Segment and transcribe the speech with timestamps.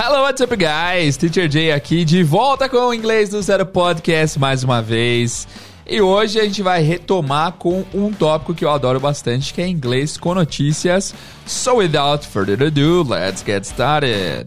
[0.00, 1.16] Hello, what's up, guys?
[1.16, 5.48] Teacher Jay aqui, de volta com o Inglês do Zero Podcast mais uma vez.
[5.84, 9.66] E hoje a gente vai retomar com um tópico que eu adoro bastante, que é
[9.66, 11.12] inglês com notícias.
[11.44, 14.46] So, without further ado, let's get started.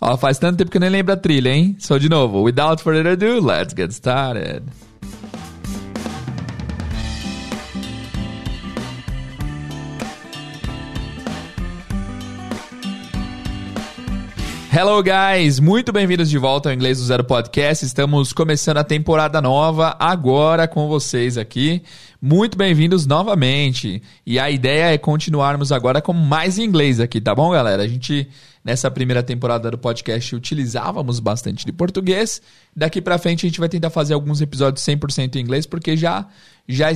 [0.00, 1.76] Ó, faz tanto tempo que eu nem lembro a trilha, hein?
[1.78, 2.42] Só de novo.
[2.42, 4.64] Without further ado, let's get started.
[14.72, 15.58] Hello, guys!
[15.58, 17.84] Muito bem-vindos de volta ao Inglês do Zero Podcast.
[17.84, 21.82] Estamos começando a temporada nova agora com vocês aqui.
[22.22, 24.00] Muito bem-vindos novamente.
[24.24, 27.82] E a ideia é continuarmos agora com mais inglês aqui, tá bom, galera?
[27.82, 28.28] A gente,
[28.64, 32.40] nessa primeira temporada do podcast, utilizávamos bastante de português.
[32.74, 36.28] Daqui pra frente, a gente vai tentar fazer alguns episódios 100% em inglês, porque já,
[36.68, 36.90] já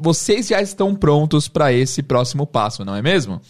[0.00, 3.40] vocês já estão prontos para esse próximo passo, não é mesmo?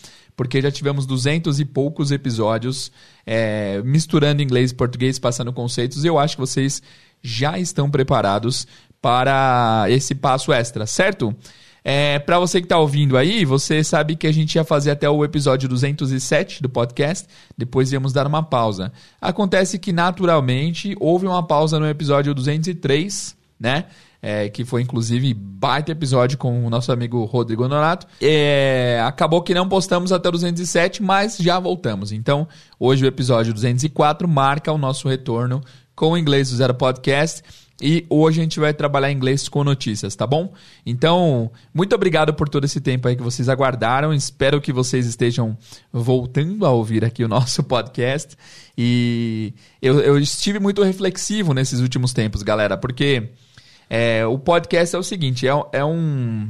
[0.41, 2.91] Porque já tivemos duzentos e poucos episódios
[3.27, 6.03] é, misturando inglês e português, passando conceitos.
[6.03, 6.83] E eu acho que vocês
[7.21, 8.67] já estão preparados
[9.03, 11.37] para esse passo extra, certo?
[11.85, 15.11] É, para você que está ouvindo aí, você sabe que a gente ia fazer até
[15.11, 18.91] o episódio 207 do podcast, depois íamos dar uma pausa.
[19.21, 23.85] Acontece que naturalmente houve uma pausa no episódio 203, né?
[24.23, 28.07] É, que foi inclusive baita episódio com o nosso amigo Rodrigo Nonato.
[28.21, 32.13] É, acabou que não postamos até o 207, mas já voltamos.
[32.13, 32.47] Então,
[32.79, 35.61] hoje o episódio 204 marca o nosso retorno
[35.95, 37.43] com o Inglês do Zero Podcast.
[37.83, 40.53] E hoje a gente vai trabalhar inglês com notícias, tá bom?
[40.85, 44.13] Então, muito obrigado por todo esse tempo aí que vocês aguardaram.
[44.13, 45.57] Espero que vocês estejam
[45.91, 48.37] voltando a ouvir aqui o nosso podcast.
[48.77, 53.31] E eu, eu estive muito reflexivo nesses últimos tempos, galera, porque
[53.91, 56.49] é, o podcast é o seguinte, é, é um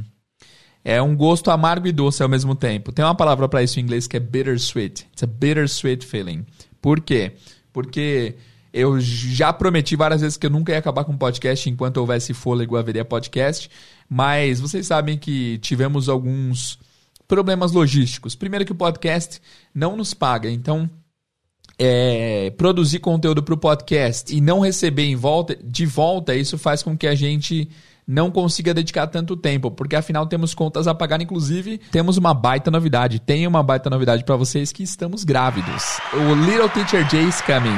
[0.83, 2.91] é um gosto amargo e doce ao mesmo tempo.
[2.91, 5.07] Tem uma palavra para isso em inglês que é bittersweet.
[5.11, 6.45] It's a bittersweet feeling.
[6.81, 7.33] Por quê?
[7.71, 8.35] Porque
[8.73, 12.77] eu já prometi várias vezes que eu nunca ia acabar com podcast enquanto houvesse fôlego
[12.77, 13.69] haveria podcast,
[14.09, 16.79] mas vocês sabem que tivemos alguns
[17.27, 18.35] problemas logísticos.
[18.35, 19.41] Primeiro que o podcast
[19.73, 20.89] não nos paga, então
[21.77, 26.83] é, produzir conteúdo para o podcast e não receber em volta, de volta, isso faz
[26.83, 27.69] com que a gente
[28.07, 32.69] não consiga dedicar tanto tempo, porque afinal temos contas a pagar, inclusive temos uma baita
[32.69, 33.19] novidade.
[33.19, 35.99] Tem uma baita novidade para vocês que estamos grávidos.
[36.13, 37.77] O Little Teacher Jay is coming.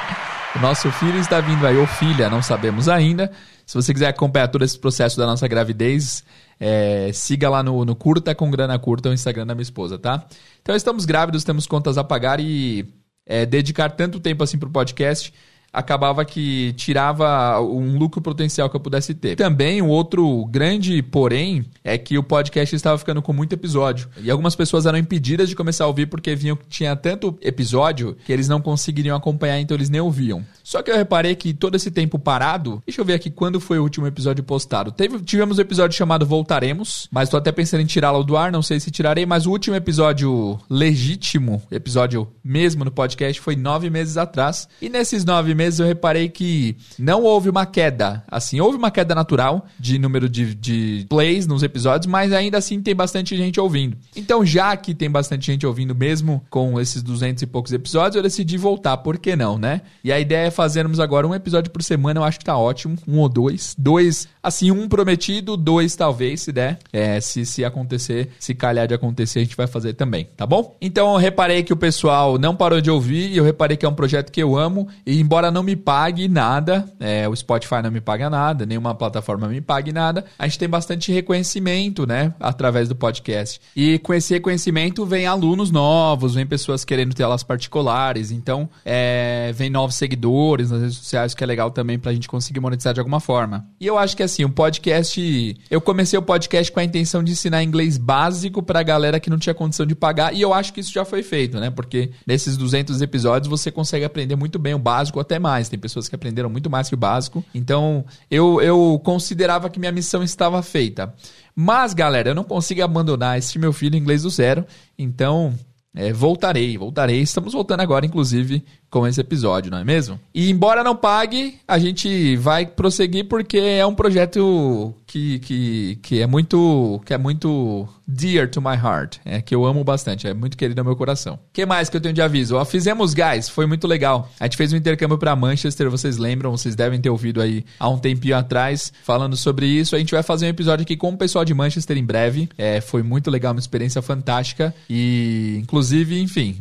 [0.56, 3.30] o nosso filho está vindo aí, ou filha, não sabemos ainda.
[3.66, 6.24] Se você quiser acompanhar todo esse processo da nossa gravidez,
[6.58, 10.24] é, siga lá no, no Curta com Grana Curta, o Instagram da minha esposa, tá?
[10.62, 12.86] Então estamos grávidos, temos contas a pagar e
[13.26, 15.34] é, dedicar tanto tempo assim para o podcast
[15.76, 19.36] acabava que tirava um lucro potencial que eu pudesse ter.
[19.36, 24.08] Também um outro grande porém é que o podcast estava ficando com muito episódio.
[24.22, 28.16] E algumas pessoas eram impedidas de começar a ouvir porque viam que tinha tanto episódio
[28.24, 30.42] que eles não conseguiriam acompanhar, então eles nem ouviam.
[30.64, 33.78] Só que eu reparei que todo esse tempo parado, deixa eu ver aqui quando foi
[33.78, 34.90] o último episódio postado.
[34.90, 38.62] Teve, tivemos um episódio chamado Voltaremos, mas tô até pensando em tirá-lo do ar, não
[38.62, 44.16] sei se tirarei, mas o último episódio legítimo, episódio mesmo no podcast, foi nove meses
[44.16, 44.66] atrás.
[44.80, 48.22] E nesses nove meses meses eu reparei que não houve uma queda.
[48.28, 52.80] Assim, houve uma queda natural de número de, de plays nos episódios, mas ainda assim
[52.80, 53.96] tem bastante gente ouvindo.
[54.14, 58.22] Então, já que tem bastante gente ouvindo mesmo com esses 200 e poucos episódios, eu
[58.22, 58.96] decidi voltar.
[58.98, 59.82] Por que não, né?
[60.02, 62.20] E a ideia é fazermos agora um episódio por semana.
[62.20, 62.96] Eu acho que tá ótimo.
[63.06, 63.74] Um ou dois.
[63.76, 66.78] Dois, assim, um prometido, dois talvez, se der.
[66.92, 70.76] É, se, se acontecer, se calhar de acontecer, a gente vai fazer também, tá bom?
[70.80, 73.88] Então, eu reparei que o pessoal não parou de ouvir e eu reparei que é
[73.88, 74.88] um projeto que eu amo.
[75.04, 79.48] E embora não me pague nada, é, o Spotify não me paga nada, nenhuma plataforma
[79.48, 83.60] me pague nada, a gente tem bastante reconhecimento, né, através do podcast.
[83.74, 89.52] E com esse reconhecimento vem alunos novos, vem pessoas querendo ter aulas particulares, então é,
[89.54, 93.00] vem novos seguidores nas redes sociais, que é legal também pra gente conseguir monetizar de
[93.00, 93.66] alguma forma.
[93.80, 97.32] E eu acho que assim, o podcast, eu comecei o podcast com a intenção de
[97.32, 100.80] ensinar inglês básico pra galera que não tinha condição de pagar, e eu acho que
[100.80, 104.78] isso já foi feito, né, porque nesses 200 episódios você consegue aprender muito bem o
[104.78, 105.68] básico até mais.
[105.68, 107.44] Tem pessoas que aprenderam muito mais que o básico.
[107.54, 111.14] Então, eu, eu considerava que minha missão estava feita.
[111.54, 114.66] Mas, galera, eu não consigo abandonar esse meu filho inglês do zero.
[114.98, 115.54] Então,
[115.94, 117.20] é, voltarei, voltarei.
[117.20, 120.18] Estamos voltando agora, inclusive, com esse episódio, não é mesmo?
[120.34, 126.20] E embora não pague, a gente vai prosseguir porque é um projeto que, que, que
[126.20, 130.34] é muito que é muito dear to my heart, é que eu amo bastante, é
[130.34, 131.34] muito querido ao meu coração.
[131.34, 132.56] O que mais que eu tenho de aviso?
[132.56, 134.30] Ó, fizemos, guys, foi muito legal.
[134.38, 137.88] A gente fez um intercâmbio para Manchester, vocês lembram, vocês devem ter ouvido aí há
[137.88, 139.96] um tempinho atrás falando sobre isso.
[139.96, 142.48] A gente vai fazer um episódio aqui com o pessoal de Manchester em breve.
[142.56, 146.56] É, foi muito legal, uma experiência fantástica e inclusive, enfim,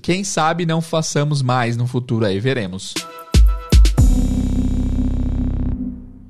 [0.00, 2.92] quem sabe não façamos mais no futuro aí, veremos.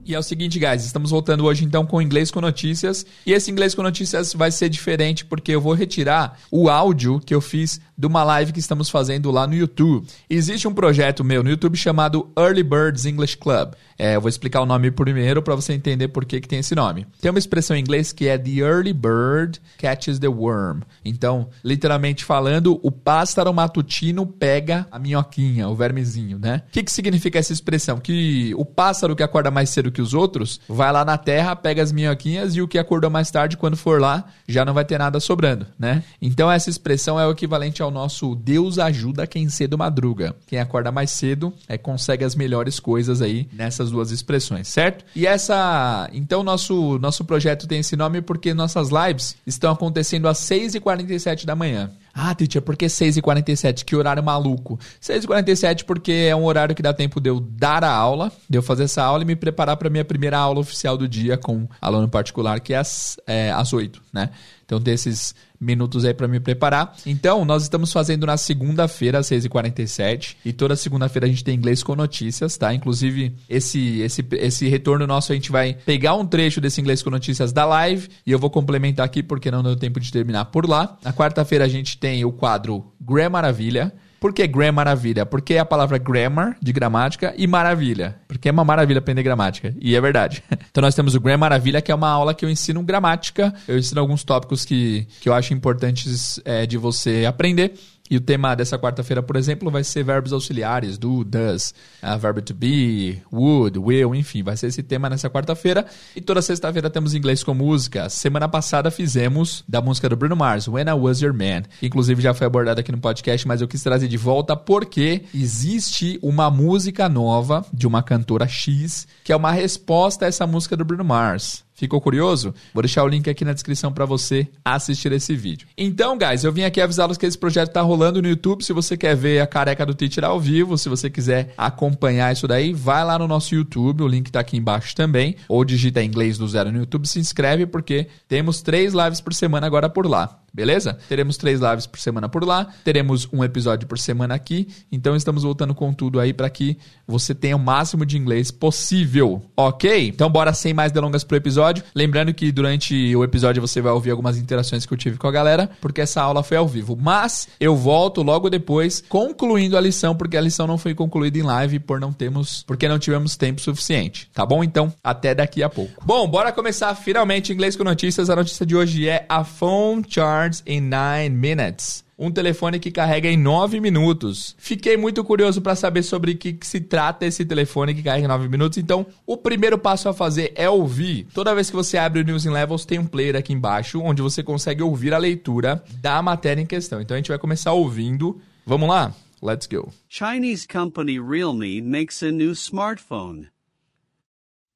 [0.07, 3.05] E é o seguinte, guys, estamos voltando hoje então com inglês com notícias.
[3.27, 7.35] E esse inglês com notícias vai ser diferente porque eu vou retirar o áudio que
[7.35, 10.07] eu fiz de uma live que estamos fazendo lá no YouTube.
[10.31, 13.73] Existe um projeto meu no YouTube chamado Early Birds English Club.
[13.99, 16.75] É, eu vou explicar o nome primeiro para você entender por que, que tem esse
[16.75, 17.07] nome.
[17.21, 20.81] Tem uma expressão em inglês que é The Early Bird Catches the Worm.
[21.05, 26.63] Então, literalmente falando, o pássaro matutino pega a minhoquinha, o vermezinho, né?
[26.69, 27.99] O que, que significa essa expressão?
[27.99, 31.83] Que o pássaro que acorda mais cedo que os outros vai lá na terra, pega
[31.83, 34.99] as minhoquinhas e o que acordou mais tarde, quando for lá, já não vai ter
[34.99, 36.03] nada sobrando, né?
[36.21, 40.35] Então, essa expressão é o equivalente ao nosso Deus ajuda quem cedo madruga.
[40.47, 45.05] Quem acorda mais cedo é consegue as melhores coisas aí nessas essas duas expressões, certo?
[45.15, 46.09] E essa.
[46.13, 51.55] Então, nosso, nosso projeto tem esse nome porque nossas lives estão acontecendo às 6h47 da
[51.55, 51.91] manhã.
[52.13, 53.85] Ah, teacher, por que 6h47?
[53.85, 54.79] Que horário maluco?
[55.01, 58.63] 6h47 porque é um horário que dá tempo de eu dar a aula, de eu
[58.63, 62.09] fazer essa aula e me preparar para minha primeira aula oficial do dia com aluno
[62.09, 64.31] particular, que é às, é, às 8, né?
[64.65, 66.95] Então tem esses minutos aí para me preparar.
[67.05, 70.37] Então, nós estamos fazendo na segunda-feira, às 6h47.
[70.45, 72.73] E toda segunda-feira a gente tem inglês com notícias, tá?
[72.75, 77.11] Inclusive, esse, esse, esse retorno nosso, a gente vai pegar um trecho desse inglês com
[77.11, 78.09] notícias da live.
[78.27, 80.97] E eu vou complementar aqui porque não deu tempo de terminar por lá.
[81.03, 83.93] Na quarta-feira a gente tem o quadro Gram Maravilha.
[84.27, 85.25] Por que gram maravilha?
[85.25, 88.17] Porque é a palavra grammar, de gramática, e maravilha.
[88.27, 89.73] Porque é uma maravilha aprender gramática.
[89.81, 90.43] E é verdade.
[90.69, 93.55] Então nós temos o Gram Maravilha, que é uma aula que eu ensino gramática.
[93.67, 97.73] Eu ensino alguns tópicos que, que eu acho importantes é, de você aprender.
[98.11, 102.41] E o tema dessa quarta-feira, por exemplo, vai ser verbos auxiliares, do, does, uh, verbo
[102.41, 105.85] to be, would, will, enfim, vai ser esse tema nessa quarta-feira.
[106.15, 108.09] E toda sexta-feira temos inglês com música.
[108.09, 111.65] Semana passada fizemos da música do Bruno Mars, When I Was Your Man.
[111.83, 116.19] Inclusive já foi abordado aqui no podcast, mas eu quis trazer de volta porque existe
[116.23, 120.85] uma música nova de uma cantora X, que é uma resposta a essa música do
[120.85, 121.66] Bruno Mars.
[121.77, 122.55] Ficou curioso?
[122.73, 125.69] Vou deixar o link aqui na descrição para você assistir esse vídeo.
[125.77, 128.65] Então, guys, eu vim aqui avisá-los que esse projeto está rolando no YouTube.
[128.65, 132.49] Se você quer ver a careca do Teacher ao vivo, se você quiser acompanhar isso
[132.49, 136.39] daí, vai lá no nosso YouTube, o link está aqui embaixo também, ou digita inglês
[136.39, 140.41] do zero no YouTube, se inscreve porque temos três lives por semana agora por lá
[140.57, 140.99] beleza?
[141.07, 145.43] Teremos três lives por semana por lá, teremos um episódio por semana aqui, então estamos
[145.43, 150.09] voltando com tudo aí para que você tenha o máximo de inglês possível, ok?
[150.09, 151.85] Então bora sem mais delongas pro episódio.
[151.95, 155.31] Lembrando que durante o episódio você vai ouvir algumas interações que eu tive com a
[155.31, 156.97] galera, porque essa aula foi ao vivo.
[156.99, 161.43] Mas eu volto logo depois concluindo a lição, porque a lição não foi concluída em
[161.43, 164.65] live por não termos, porque não tivemos tempo suficiente, tá bom?
[164.65, 166.03] Então, até daqui a pouco.
[166.03, 168.31] Bom, bora começar finalmente inglês com notícias.
[168.31, 172.05] A notícia de hoje é a phone charge cards in 9 minutes.
[172.19, 174.55] Um telefone que carrega em 9 minutos.
[174.59, 178.25] Fiquei muito curioso para saber sobre o que, que, se trata esse telefone que carrega
[178.25, 178.79] em 9 minutos.
[178.79, 181.27] Então, o primeiro passo a fazer é ouvir.
[181.35, 184.23] Toda vez que você abre o News in Levels, tem um player aqui embaixo onde
[184.23, 187.03] você consegue ouvir a leitura da matéria em questão.
[187.03, 188.41] Então, a gente vai começar ouvindo.
[188.65, 189.15] Vamos lá?
[189.43, 189.93] Let's go.
[190.09, 193.51] Chinese company Realme makes a new smartphone.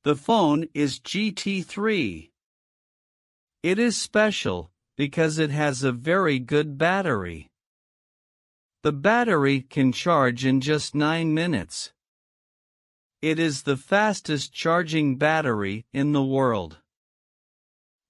[0.05, 2.28] The phone is GT3.
[3.62, 4.70] It is special
[5.00, 7.49] because it has a very good battery.
[8.83, 11.90] The battery can charge in just 9 minutes.
[13.23, 16.80] It is the fastest charging battery in the world.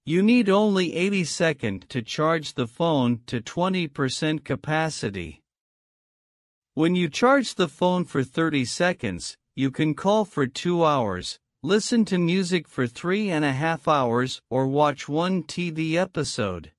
[0.05, 5.39] You need only 80 seconds to charge the phone to 20% capacity.
[6.73, 12.03] When you charge the phone for 30 seconds, you can call for 2 hours, listen
[12.03, 16.73] to music for three and a half hours, or watch one TV episode.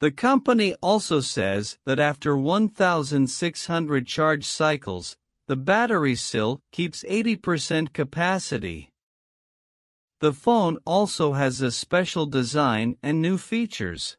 [0.00, 5.16] The company also says that after 1,600 charge cycles,
[5.48, 8.92] the battery still keeps 80% capacity.
[10.20, 14.16] The phone also has a special design and new features.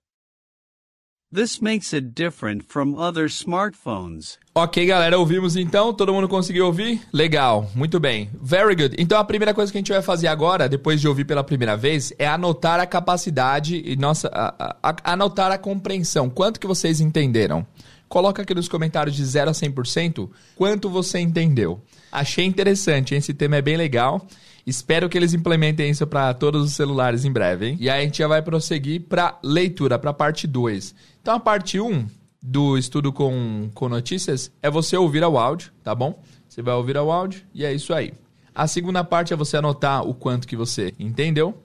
[1.31, 4.39] This makes it different from other smartphones.
[4.55, 5.93] Ok, galera, ouvimos então?
[5.93, 7.01] Todo mundo conseguiu ouvir?
[7.13, 8.31] Legal, muito bem.
[8.41, 8.95] Very good.
[8.97, 11.77] Então a primeira coisa que a gente vai fazer agora, depois de ouvir pela primeira
[11.77, 16.31] vez, é anotar a capacidade e nossa, a, a, a, anotar a compreensão.
[16.31, 17.63] Quanto que vocês entenderam?
[18.07, 21.79] Coloca aqui nos comentários de 0 a 100% quanto você entendeu.
[22.11, 24.25] Achei interessante, esse tema é bem legal.
[24.65, 27.77] Espero que eles implementem isso para todos os celulares em breve, hein?
[27.79, 30.93] E aí a gente já vai prosseguir para leitura, para parte 2.
[31.29, 32.07] Então a parte 1 um
[32.41, 36.23] do estudo com, com notícias é você ouvir o áudio, tá bom?
[36.47, 38.15] Você vai ouvir o áudio e é isso aí.
[38.55, 41.63] A segunda parte é você anotar o quanto que você entendeu.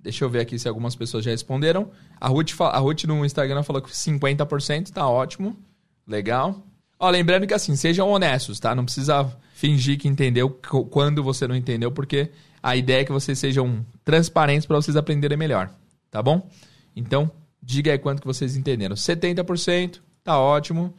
[0.00, 1.88] Deixa eu ver aqui se algumas pessoas já responderam.
[2.20, 5.56] A Ruth, a Ruth no Instagram falou que 50% tá ótimo.
[6.04, 6.66] Legal.
[6.98, 8.74] Ó, lembrando que assim, sejam honestos, tá?
[8.74, 10.50] Não precisa fingir que entendeu
[10.90, 15.38] quando você não entendeu, porque a ideia é que vocês sejam transparentes para vocês aprenderem
[15.38, 15.70] melhor,
[16.10, 16.50] tá bom?
[16.96, 17.30] Então,
[17.66, 18.94] diga aí quanto que vocês entenderam.
[18.94, 20.94] 70%, tá ótimo.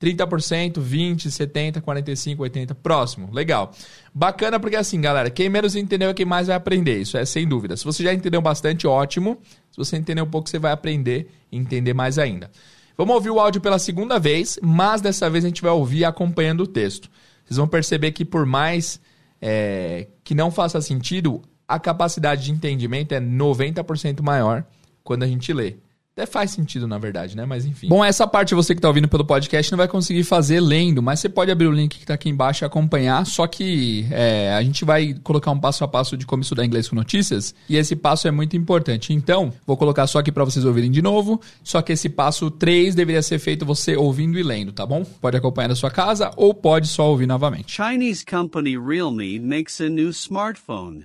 [0.00, 3.30] 30%, 20, 70, 45, 80, próximo.
[3.32, 3.70] Legal.
[4.14, 7.00] Bacana porque assim, galera, quem menos entendeu é quem mais vai aprender.
[7.00, 7.76] Isso é sem dúvida.
[7.76, 9.38] Se você já entendeu bastante, ótimo.
[9.70, 12.50] Se você entendeu um pouco, você vai aprender e entender mais ainda.
[12.96, 16.62] Vamos ouvir o áudio pela segunda vez, mas dessa vez a gente vai ouvir acompanhando
[16.62, 17.10] o texto.
[17.44, 19.00] Vocês vão perceber que por mais
[19.40, 24.64] é, que não faça sentido, a capacidade de entendimento é 90% maior
[25.04, 25.76] quando a gente lê.
[26.16, 27.44] Até faz sentido, na verdade, né?
[27.44, 27.88] Mas enfim.
[27.88, 31.20] Bom, essa parte você que está ouvindo pelo podcast não vai conseguir fazer lendo, mas
[31.20, 33.26] você pode abrir o link que está aqui embaixo e acompanhar.
[33.26, 36.88] Só que é, a gente vai colocar um passo a passo de como estudar inglês
[36.88, 39.12] com notícias e esse passo é muito importante.
[39.12, 41.38] Então, vou colocar só aqui para vocês ouvirem de novo.
[41.62, 45.04] Só que esse passo 3 deveria ser feito você ouvindo e lendo, tá bom?
[45.04, 47.70] Pode acompanhar da sua casa ou pode só ouvir novamente.
[47.70, 51.04] Chinese company Realme makes a new smartphone.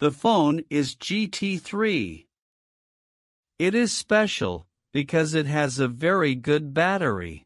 [0.00, 2.27] The phone is GT3.
[3.58, 7.44] It is special because it has a very good battery.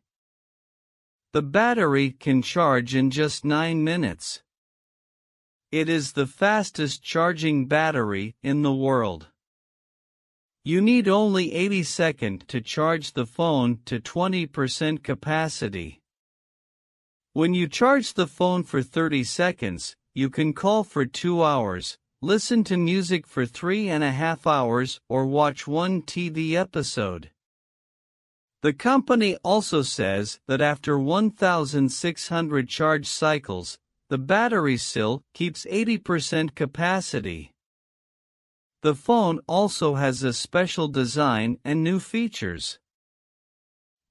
[1.32, 4.42] The battery can charge in just 9 minutes.
[5.70, 9.28] It is the fastest charging battery in the world.
[10.64, 16.02] You need only 80 seconds to charge the phone to 20% capacity.
[17.32, 22.62] When you charge the phone for 30 seconds, you can call for 2 hours, listen
[22.62, 27.30] to music for three and a half hours, or watch one TV episode.
[28.62, 33.76] The company also says that after 1,600 charge cycles,
[34.08, 37.50] the battery still keeps 80% capacity.
[38.82, 42.78] The phone also has a special design and new features.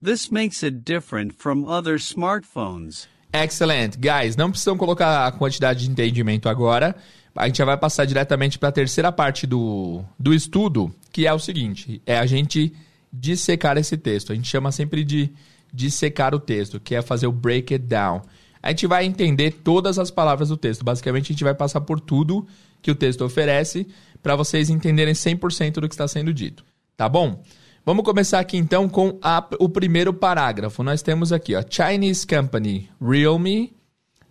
[0.01, 3.07] This makes it different from other smartphones.
[3.33, 3.97] Excellent.
[4.01, 6.95] Guys, não precisam colocar a quantidade de entendimento agora.
[7.35, 11.33] A gente já vai passar diretamente para a terceira parte do, do estudo, que é
[11.33, 12.73] o seguinte: é a gente
[13.11, 14.31] dissecar esse texto.
[14.31, 15.29] A gente chama sempre de
[15.73, 18.21] dissecar o texto, que é fazer o break it down.
[18.61, 20.83] A gente vai entender todas as palavras do texto.
[20.83, 22.45] Basicamente, a gente vai passar por tudo
[22.81, 23.87] que o texto oferece
[24.21, 26.63] para vocês entenderem 100% do que está sendo dito.
[26.95, 27.41] Tá bom?
[27.83, 30.83] Vamos começar aqui então com a, o primeiro parágrafo.
[30.83, 33.73] Nós temos aqui, ó, Chinese company Realme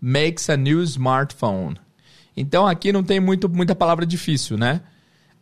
[0.01, 1.77] makes a new smartphone.
[2.37, 4.81] Então aqui não tem muito, muita palavra difícil, né?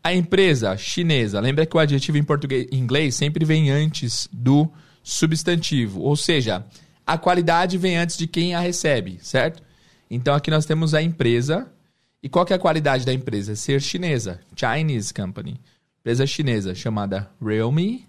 [0.02, 4.70] A empresa chinesa, lembra que o adjetivo em português em inglês sempre vem antes do
[5.02, 6.64] substantivo, ou seja,
[7.06, 9.62] a qualidade vem antes de quem a recebe, certo?
[10.10, 11.70] Então aqui nós temos a empresa.
[12.22, 13.54] E qual que é a qualidade da empresa?
[13.54, 15.60] Ser chinesa, Chinese company.
[16.00, 18.08] Empresa chinesa chamada Realme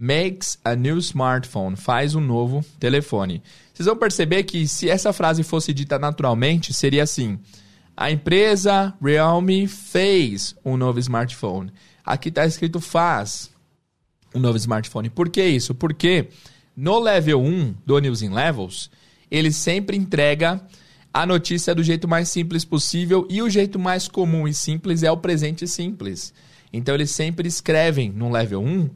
[0.00, 3.42] makes a new smartphone, faz um novo telefone.
[3.74, 7.38] Vocês vão perceber que se essa frase fosse dita naturalmente, seria assim:
[8.00, 11.70] a empresa Realme fez um novo smartphone.
[12.02, 13.50] Aqui está escrito faz
[14.34, 15.10] um novo smartphone.
[15.10, 15.74] Por que isso?
[15.74, 16.28] Porque
[16.74, 18.90] no level 1 do News in Levels,
[19.30, 20.66] ele sempre entrega
[21.12, 25.12] a notícia do jeito mais simples possível e o jeito mais comum e simples é
[25.12, 26.32] o presente simples.
[26.72, 28.88] Então eles sempre escrevem no level 1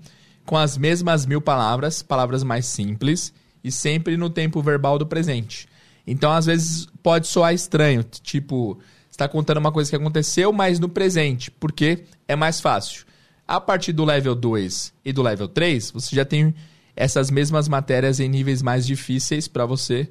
[0.46, 5.68] com as mesmas mil palavras, palavras mais simples e sempre no tempo verbal do presente.
[6.06, 8.78] Então às vezes pode soar estranho, tipo,
[9.14, 13.06] está contando uma coisa que aconteceu, mas no presente, porque é mais fácil.
[13.46, 16.52] A partir do level 2 e do level 3, você já tem
[16.96, 20.10] essas mesmas matérias em níveis mais difíceis para você,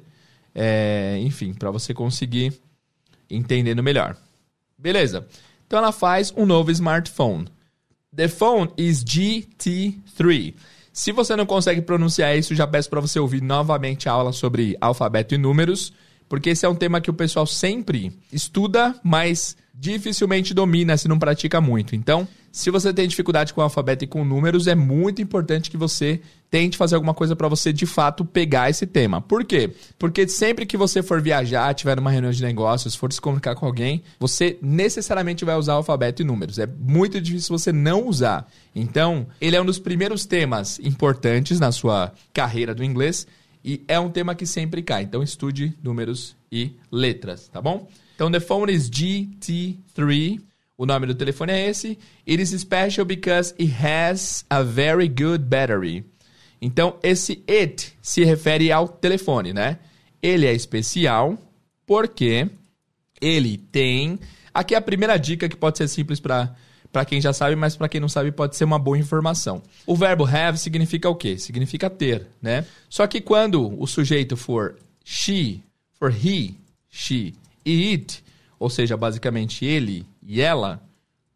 [0.54, 2.54] é, enfim, para você conseguir
[3.28, 4.16] entendendo melhor.
[4.78, 5.26] Beleza.
[5.66, 7.48] Então ela faz um novo smartphone.
[8.14, 10.54] The phone is GT3.
[10.92, 14.78] Se você não consegue pronunciar isso, já peço para você ouvir novamente a aula sobre
[14.80, 15.92] alfabeto e números
[16.28, 21.18] Porque esse é um tema que o pessoal sempre estuda, mas dificilmente domina se não
[21.18, 21.96] pratica muito.
[21.96, 25.76] Então, se você tem dificuldade com o alfabeto e com números, é muito importante que
[25.76, 29.20] você tente fazer alguma coisa para você de fato pegar esse tema.
[29.20, 29.72] Por quê?
[29.98, 33.66] Porque sempre que você for viajar, tiver numa reunião de negócios, for se comunicar com
[33.66, 36.60] alguém, você necessariamente vai usar alfabeto e números.
[36.60, 38.46] É muito difícil você não usar.
[38.72, 43.26] Então, ele é um dos primeiros temas importantes na sua carreira do inglês
[43.64, 45.04] e é um tema que sempre cai.
[45.04, 47.88] Então, estude números e letras, tá bom?
[48.14, 50.40] Então, the phone is GT3.
[50.76, 51.98] O nome do telefone é esse.
[52.28, 56.04] It is special because it has a very good battery.
[56.60, 59.78] Então, esse it se refere ao telefone, né?
[60.22, 61.38] Ele é especial
[61.86, 62.48] porque
[63.20, 64.18] ele tem.
[64.52, 66.54] Aqui é a primeira dica que pode ser simples para
[66.94, 69.60] para quem já sabe, mas para quem não sabe pode ser uma boa informação.
[69.84, 71.36] O verbo have significa o quê?
[71.36, 72.64] Significa ter, né?
[72.88, 75.60] Só que quando o sujeito for she,
[75.98, 76.54] for he,
[76.88, 77.34] she
[77.66, 78.22] e it,
[78.60, 80.80] ou seja, basicamente ele e ela,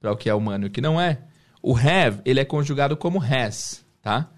[0.00, 1.18] para o que é humano e o que não é,
[1.60, 4.30] o have, ele é conjugado como has, tá?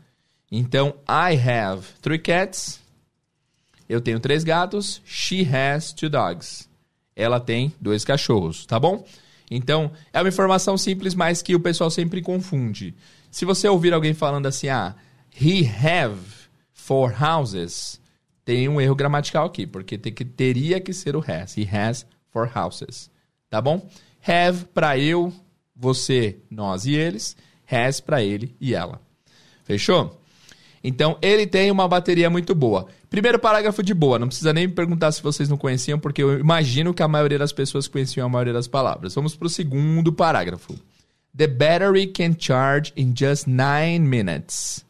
[0.51, 2.81] Então, I have three cats.
[3.87, 5.03] Eu tenho três gatos.
[5.05, 6.67] She has two dogs.
[7.15, 9.05] Ela tem dois cachorros, tá bom?
[9.51, 12.95] Então, é uma informação simples, mas que o pessoal sempre confunde.
[13.31, 14.95] Se você ouvir alguém falando assim, ah,
[15.41, 16.21] he have
[16.73, 18.01] four houses,
[18.45, 21.57] tem um erro gramatical aqui, porque que, teria que ser o has.
[21.57, 23.11] He has four houses.
[23.49, 23.89] Tá bom?
[24.27, 25.33] Have para eu,
[25.75, 27.37] você, nós e eles.
[27.71, 29.01] Has para ele e ela.
[29.65, 30.20] Fechou?
[30.83, 32.87] Então, ele tem uma bateria muito boa.
[33.11, 36.39] Primeiro parágrafo de boa, não precisa nem me perguntar se vocês não conheciam, porque eu
[36.39, 39.15] imagino que a maioria das pessoas conheciam a maioria das palavras.
[39.15, 40.75] Vamos para o segundo parágrafo.
[41.37, 44.85] The battery can charge in just 9 minutes.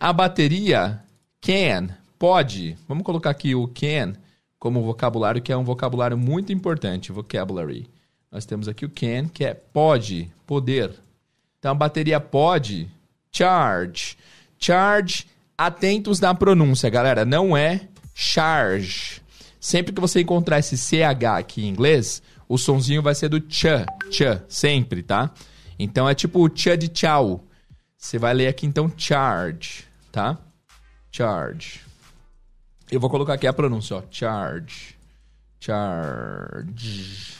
[0.00, 1.00] A bateria
[1.40, 1.88] can,
[2.18, 4.14] pode, vamos colocar aqui o can
[4.58, 7.88] como vocabulário, que é um vocabulário muito importante, vocabulary.
[8.32, 10.92] Nós temos aqui o can, que é pode, poder.
[11.58, 12.88] Então a bateria pode
[13.30, 14.16] charge
[14.58, 19.20] Charge, atentos na pronúncia, galera, não é charge.
[19.60, 23.66] Sempre que você encontrar esse CH aqui em inglês, o sonzinho vai ser do ch,
[24.10, 25.30] ch, sempre, tá?
[25.78, 27.44] Então é tipo o ch de tchau.
[27.98, 30.38] Você vai ler aqui então charge, tá?
[31.10, 31.80] Charge.
[32.90, 34.02] Eu vou colocar aqui a pronúncia, ó.
[34.10, 34.96] Charge.
[35.58, 37.34] Charge.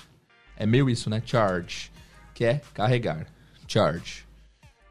[0.57, 1.23] É meio isso, né?
[1.25, 1.93] Charge.
[2.35, 3.27] Que é carregar.
[3.69, 4.25] Charge.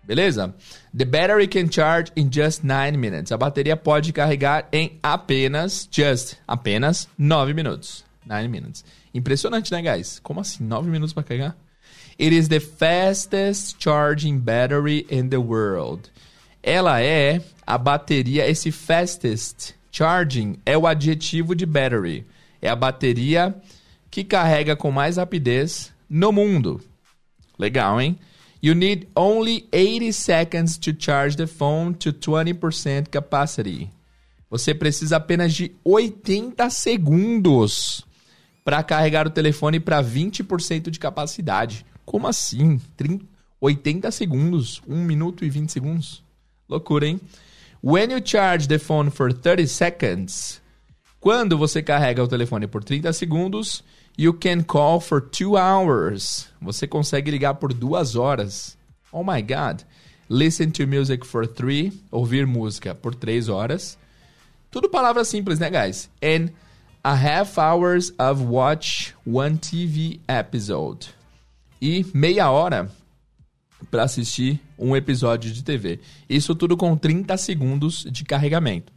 [0.08, 0.54] Beleza?
[0.94, 3.32] The battery can charge in just 9 minutes.
[3.32, 8.04] A bateria pode carregar em apenas, just, apenas 9 minutos.
[8.26, 8.84] 9 minutes.
[9.14, 10.20] Impressionante, né, guys?
[10.20, 10.64] Como assim?
[10.64, 11.56] 9 minutos para carregar?
[12.20, 16.10] It is the fastest charging battery in the world.
[16.64, 22.26] Ela é a bateria, esse fastest charging é o adjetivo de battery.
[22.62, 23.56] É a bateria
[24.10, 26.82] que carrega com mais rapidez no mundo.
[27.58, 28.18] Legal, hein?
[28.66, 33.92] You need only 80 seconds to charge the phone to 20% capacity.
[34.50, 38.04] Você precisa apenas de 80 segundos
[38.64, 41.86] para carregar o telefone para 20% de capacidade.
[42.04, 42.82] Como assim?
[42.98, 43.24] 30,
[43.62, 44.82] 80 segundos?
[44.88, 46.24] 1 minuto e 20 segundos?
[46.68, 47.22] Loucura, hein?
[47.84, 50.60] When you charge the phone for 30 seconds,
[51.20, 53.84] quando você carrega o telefone por 30 segundos,
[54.18, 56.48] You can call for two hours.
[56.62, 58.78] Você consegue ligar por duas horas.
[59.12, 59.84] Oh my God.
[60.30, 61.92] Listen to music for three.
[62.12, 63.98] Ouvir música por três horas.
[64.72, 66.10] Tudo palavras simples, né, guys?
[66.24, 66.50] And
[67.04, 71.10] a half hours of watch one TV episode.
[71.82, 72.90] E meia hora
[73.92, 76.00] para assistir um episódio de TV.
[76.28, 78.92] Isso tudo com 30 segundos de carregamento.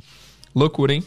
[0.54, 1.04] Loucura, hein?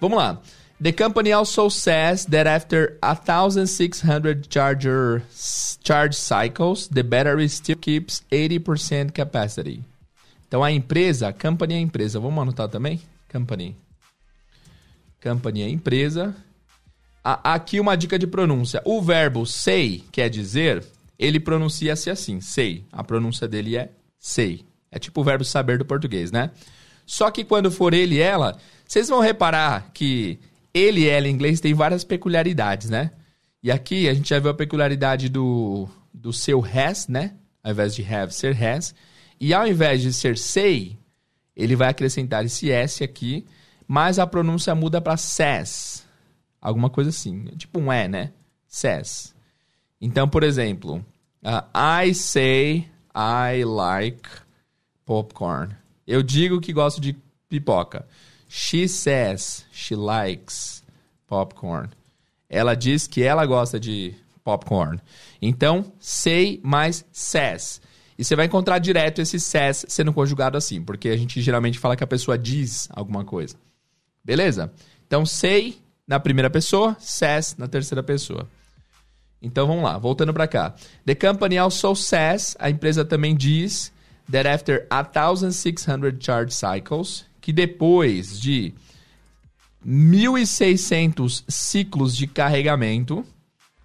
[0.00, 0.40] Vamos lá.
[0.84, 5.22] The company also says that after 1,600 charger
[5.82, 9.82] charge cycles, the battery still keeps 80% capacity.
[10.46, 13.00] Então a empresa, company é empresa, vamos anotar também?
[13.32, 13.74] Company.
[15.22, 16.36] Company é empresa.
[17.24, 18.82] aqui uma dica de pronúncia.
[18.84, 20.84] O verbo say, quer dizer,
[21.18, 22.84] ele pronuncia-se assim, say.
[22.92, 24.66] A pronúncia dele é say.
[24.92, 26.50] É tipo o verbo saber do português, né?
[27.06, 30.38] Só que quando for ele e ela, vocês vão reparar que
[30.74, 33.12] ele e ela em inglês tem várias peculiaridades, né?
[33.62, 37.36] E aqui a gente já viu a peculiaridade do, do seu has, né?
[37.62, 38.94] Ao invés de have, ser has.
[39.40, 40.98] E ao invés de ser say,
[41.56, 43.46] ele vai acrescentar esse S aqui,
[43.86, 46.04] mas a pronúncia muda para says.
[46.60, 47.44] Alguma coisa assim.
[47.56, 48.32] Tipo um é, né?
[48.66, 49.34] Says.
[50.00, 51.04] Então, por exemplo,
[51.42, 54.28] uh, I say I like
[55.04, 55.74] popcorn.
[56.06, 57.16] Eu digo que gosto de
[57.48, 58.06] pipoca.
[58.56, 60.84] She says she likes
[61.26, 61.90] popcorn.
[62.48, 64.14] Ela diz que ela gosta de
[64.44, 65.00] popcorn.
[65.42, 67.80] Então, say mais says.
[68.16, 71.96] E você vai encontrar direto esse says sendo conjugado assim, porque a gente geralmente fala
[71.96, 73.56] que a pessoa diz alguma coisa.
[74.24, 74.72] Beleza?
[75.04, 78.48] Então, say na primeira pessoa, says na terceira pessoa.
[79.42, 80.76] Então vamos lá, voltando para cá.
[81.04, 83.92] The company also says, a empresa também diz,
[84.30, 88.72] that after 1600 charge cycles, que depois de
[89.84, 93.22] 1600 ciclos de carregamento,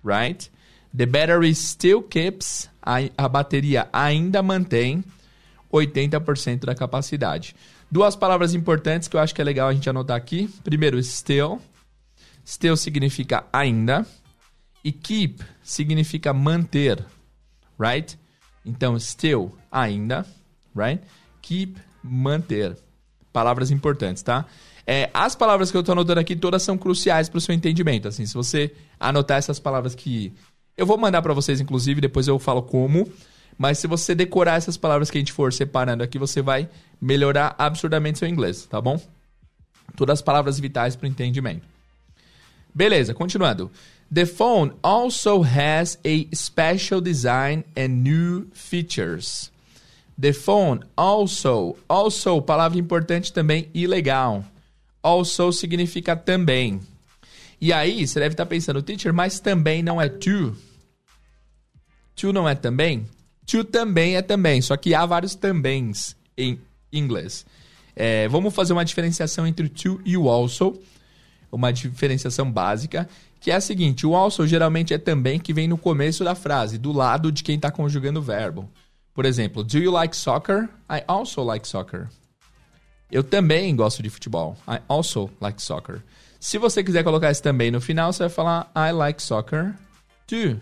[0.02, 0.50] right?
[0.96, 5.04] The battery still keeps, a, a bateria ainda mantém
[5.74, 7.54] 80% da capacidade.
[7.92, 10.48] Duas palavras importantes que eu acho que é legal a gente anotar aqui.
[10.64, 11.62] Primeiro, still.
[12.46, 14.08] Still significa ainda.
[14.86, 17.06] E keep significa manter,
[17.78, 18.18] right?
[18.66, 20.26] Então, still, ainda,
[20.74, 21.04] right?
[21.42, 22.78] Keep, manter.
[23.32, 24.46] Palavras importantes, tá?
[24.86, 28.08] É, as palavras que eu estou anotando aqui, todas são cruciais para o seu entendimento.
[28.08, 30.34] Assim, se você anotar essas palavras que
[30.76, 33.08] eu vou mandar para vocês, inclusive, depois eu falo como.
[33.58, 37.54] Mas se você decorar essas palavras que a gente for separando aqui, você vai melhorar
[37.58, 39.00] absurdamente seu inglês, tá bom?
[39.98, 41.68] Todas as palavras vitais para o entendimento.
[42.74, 43.70] Beleza, continuando.
[44.12, 49.52] The phone also has a special design and new features.
[50.20, 54.44] The phone also, also, palavra importante também ilegal.
[55.02, 56.82] Also significa também.
[57.62, 60.56] E aí, você deve estar pensando, teacher, mas também não é to.
[62.16, 63.06] To não é também?
[63.46, 66.60] To também é também, só que há vários tambéms em
[66.92, 67.46] inglês.
[67.96, 70.78] É, vamos fazer uma diferenciação entre o to e o also,
[71.52, 73.08] uma diferenciação básica
[73.40, 76.78] que é a seguinte: o also geralmente é também que vem no começo da frase,
[76.78, 78.70] do lado de quem está conjugando o verbo.
[79.20, 80.70] Por exemplo, do you like soccer?
[80.90, 82.08] I also like soccer.
[83.12, 84.56] Eu também gosto de futebol.
[84.66, 86.02] I also like soccer.
[86.40, 89.76] Se você quiser colocar esse também no final, você vai falar I like soccer
[90.26, 90.62] too.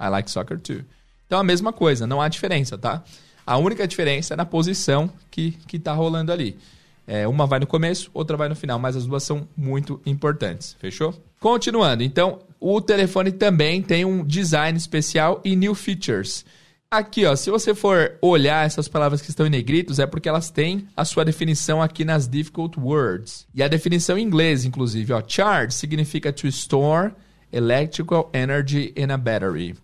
[0.00, 0.84] I like soccer too.
[1.28, 3.04] Então a mesma coisa, não há diferença, tá?
[3.46, 6.58] A única diferença é na posição que, que tá rolando ali.
[7.06, 10.76] É, uma vai no começo, outra vai no final, mas as duas são muito importantes.
[10.80, 11.14] Fechou?
[11.38, 16.44] Continuando, então, o telefone também tem um design especial e new features.
[16.90, 20.50] Aqui, ó, se você for olhar essas palavras que estão em negritos, é porque elas
[20.50, 23.46] têm a sua definição aqui nas difficult words.
[23.54, 27.12] E a definição em inglês, inclusive, ó, charge significa to store
[27.52, 29.74] electrical energy in a battery.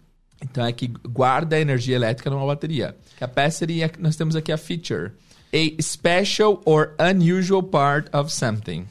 [0.40, 2.96] Então é que guarda energia elétrica numa bateria.
[3.18, 5.12] Capacity, nós temos aqui a feature
[5.52, 8.86] a special or unusual part of something.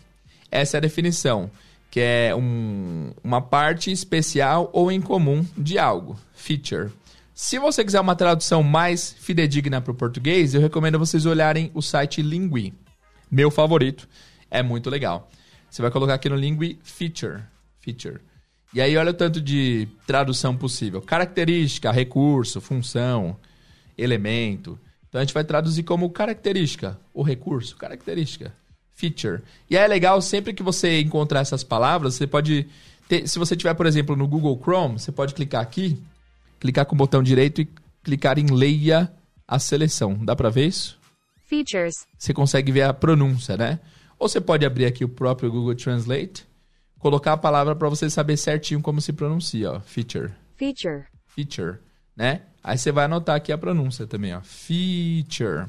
[0.51, 1.49] Essa é a definição,
[1.89, 6.19] que é um, uma parte especial ou incomum de algo.
[6.33, 6.91] Feature.
[7.41, 11.81] Se você quiser uma tradução mais fidedigna para o português, eu recomendo vocês olharem o
[11.81, 12.71] site Lingui.
[13.31, 14.07] Meu favorito.
[14.51, 15.27] É muito legal.
[15.67, 17.41] Você vai colocar aqui no Lingui Feature.
[17.79, 18.19] Feature.
[18.71, 21.01] E aí olha o tanto de tradução possível.
[21.01, 23.35] Característica, recurso, função,
[23.97, 24.79] elemento.
[25.09, 28.53] Então a gente vai traduzir como característica, o recurso, característica,
[28.93, 29.41] feature.
[29.67, 32.67] E é legal sempre que você encontrar essas palavras, você pode
[33.09, 35.99] ter, se você tiver, por exemplo, no Google Chrome, você pode clicar aqui,
[36.61, 37.67] clicar com o botão direito e
[38.03, 39.11] clicar em leia
[39.47, 40.13] a seleção.
[40.23, 40.97] Dá para ver isso?
[41.43, 42.05] Features.
[42.17, 43.79] Você consegue ver a pronúncia, né?
[44.17, 46.45] Ou você pode abrir aqui o próprio Google Translate,
[46.99, 49.79] colocar a palavra para você saber certinho como se pronuncia, ó.
[49.81, 50.31] Feature.
[50.55, 51.05] Feature.
[51.27, 51.79] Feature,
[52.15, 52.43] né?
[52.63, 54.41] Aí você vai anotar aqui a pronúncia também, ó.
[54.41, 55.65] Feature.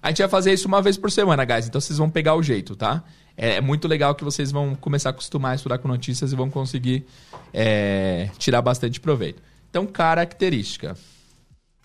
[0.00, 1.66] A gente vai fazer isso uma vez por semana, guys.
[1.66, 3.02] Então vocês vão pegar o jeito, tá?
[3.36, 6.36] É, é muito legal que vocês vão começar a acostumar a estudar com notícias e
[6.36, 7.04] vão conseguir
[7.52, 9.42] é, tirar bastante proveito.
[9.70, 10.96] Então, característica.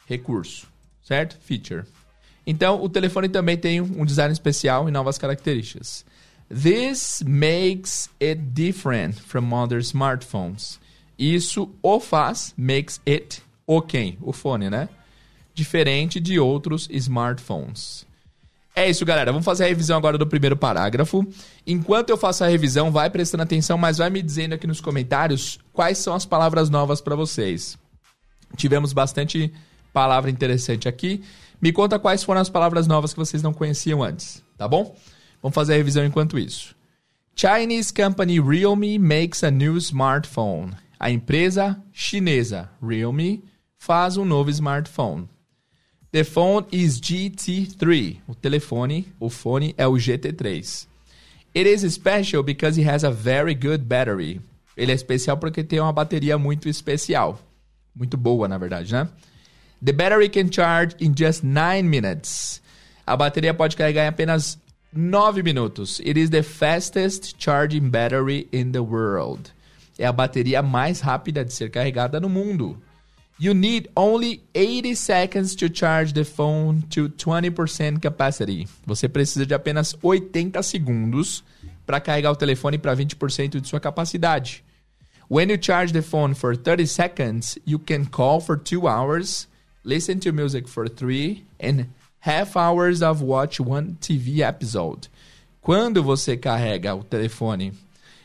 [0.07, 0.67] Recurso.
[1.03, 1.37] Certo?
[1.39, 1.83] Feature.
[2.45, 6.03] Então, o telefone também tem um design especial e novas características.
[6.49, 10.79] This makes it different from other smartphones.
[11.17, 14.17] Isso o faz, makes it o quem?
[14.21, 14.89] O fone, né?
[15.53, 18.05] Diferente de outros smartphones.
[18.75, 19.31] É isso, galera.
[19.31, 21.25] Vamos fazer a revisão agora do primeiro parágrafo.
[21.65, 25.57] Enquanto eu faço a revisão, vai prestando atenção, mas vai me dizendo aqui nos comentários
[25.71, 27.77] quais são as palavras novas para vocês.
[28.57, 29.53] Tivemos bastante
[29.93, 31.23] palavra interessante aqui.
[31.61, 34.93] Me conta quais foram as palavras novas que vocês não conheciam antes, tá bom?
[35.41, 36.75] Vamos fazer a revisão enquanto isso.
[37.33, 40.73] Chinese company Realme makes a new smartphone.
[40.99, 43.43] A empresa chinesa Realme
[43.77, 45.29] faz um novo smartphone.
[46.15, 48.21] The phone is GT3.
[48.25, 50.87] O telefone, o fone é o GT3.
[51.53, 54.39] It is special because it has a very good battery.
[54.77, 57.37] Ele é especial porque tem uma bateria muito especial.
[57.93, 59.09] Muito boa, na verdade, né?
[59.83, 62.61] The battery can charge in just 9 minutes.
[63.05, 64.57] A bateria pode carregar em apenas
[64.93, 65.99] 9 minutos.
[65.99, 69.51] It is the fastest charging battery in the world.
[69.99, 72.81] É a bateria mais rápida de ser carregada no mundo.
[73.37, 78.65] You need only 80 seconds to charge the phone to 20% capacity.
[78.87, 81.43] Você precisa de apenas 80 segundos
[81.85, 84.63] para carregar o telefone para 20% de sua capacidade.
[85.29, 89.49] When you charge the phone for 30 seconds, you can call for 2 hours,
[89.83, 91.87] listen to music for 3 and
[92.19, 95.09] half hours of watch one TV episode.
[95.59, 97.73] Quando você carrega o telefone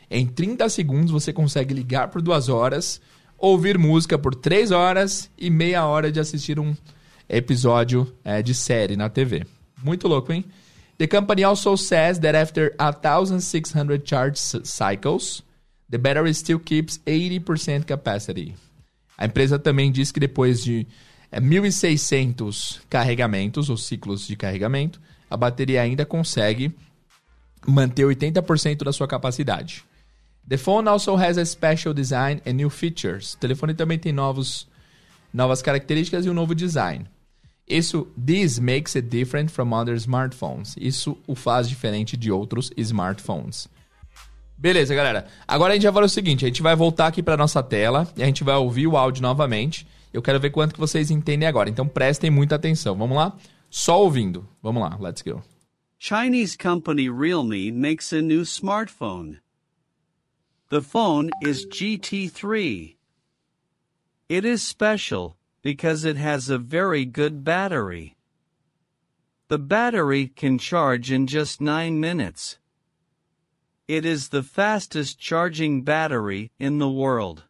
[0.09, 3.01] em 30 segundos, você consegue ligar por 2 horas
[3.41, 6.75] ouvir música por três horas e meia hora de assistir um
[7.27, 9.45] episódio é, de série na TV.
[9.83, 10.45] Muito louco, hein?
[10.97, 15.41] The company also says that after 1,600 charge cycles,
[15.89, 18.53] the battery still keeps 80% capacity.
[19.17, 20.85] A empresa também diz que depois de
[21.31, 26.71] é, 1.600 carregamentos ou ciclos de carregamento, a bateria ainda consegue
[27.65, 29.83] manter 80% da sua capacidade.
[30.47, 33.33] The phone also has a special design and new features.
[33.33, 34.67] O telefone também tem novos,
[35.33, 37.05] novas características e um novo design.
[37.67, 40.75] Isso, this makes it different from other smartphones.
[40.77, 43.69] Isso o faz diferente de outros smartphones.
[44.57, 45.25] Beleza, galera.
[45.47, 48.07] Agora a gente vai fazer o seguinte, a gente vai voltar aqui para nossa tela
[48.15, 49.87] e a gente vai ouvir o áudio novamente.
[50.13, 51.69] Eu quero ver quanto que vocês entendem agora.
[51.69, 52.95] Então prestem muita atenção.
[52.95, 53.35] Vamos lá?
[53.69, 54.47] Só ouvindo.
[54.61, 55.41] Vamos lá, let's go.
[55.97, 59.40] Chinese company Realme makes a new smartphone.
[60.71, 62.95] The phone is GT3.
[64.29, 68.15] It is special because it has a very good battery.
[69.49, 72.57] The battery can charge in just 9 minutes.
[73.89, 77.43] It is the fastest charging battery in the world.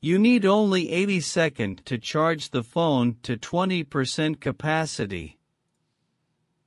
[0.00, 5.38] You need only 80 seconds to charge the phone to 20% capacity.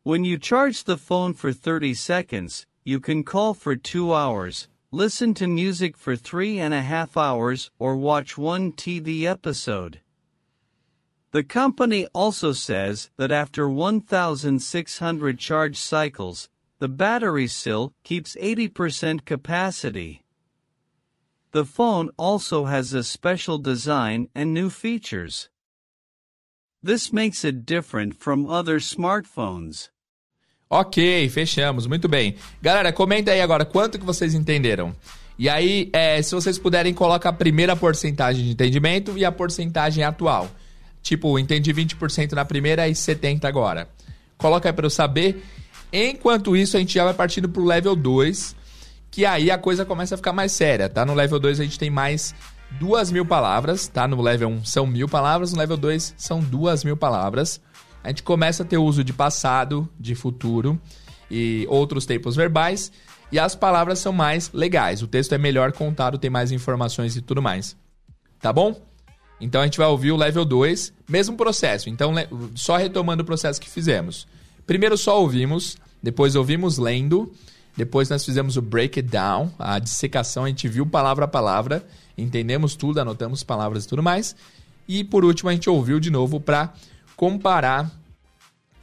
[0.04, 5.34] When you charge the phone for 30 seconds, you can call for 2 hours, listen
[5.34, 10.00] to music for three and a half hours, or watch one TV episode.
[11.32, 16.48] The company also says that after 1,600 charge cycles,
[16.80, 20.24] the battery still keeps 80% capacity.
[21.52, 25.50] The phone also has a special design and new features.
[26.82, 29.90] This makes it different from other smartphones.
[30.68, 32.36] Ok, fechamos, muito bem.
[32.60, 34.96] Galera, comenta aí agora quanto que vocês entenderam.
[35.38, 40.04] E aí, é, se vocês puderem, coloca a primeira porcentagem de entendimento e a porcentagem
[40.04, 40.50] atual.
[41.04, 43.88] Tipo, entendi 20% na primeira e 70% agora.
[44.40, 45.44] Coloca aí para eu saber.
[45.94, 48.56] Enquanto isso, a gente já vai partindo pro level 2,
[49.12, 51.06] que aí a coisa começa a ficar mais séria, tá?
[51.06, 52.34] No level 2 a gente tem mais
[52.72, 54.08] duas mil palavras, tá?
[54.08, 57.62] No level 1 são mil palavras, no level 2 são duas mil palavras
[58.06, 60.80] a gente começa a ter uso de passado, de futuro
[61.30, 62.92] e outros tempos verbais,
[63.32, 65.02] e as palavras são mais legais.
[65.02, 67.76] O texto é melhor contado, tem mais informações e tudo mais.
[68.40, 68.80] Tá bom?
[69.42, 71.90] Então a gente vai ouvir o level 2, mesmo processo.
[71.90, 72.14] Então,
[72.54, 74.28] só retomando o processo que fizemos.
[74.68, 77.34] Primeiro só ouvimos, depois ouvimos lendo,
[77.76, 81.84] depois nós fizemos o breakdown, a dissecação, a gente viu palavra a palavra,
[82.16, 84.36] entendemos tudo, anotamos palavras e tudo mais.
[84.88, 86.72] E por último a gente ouviu de novo para
[87.16, 87.92] comparar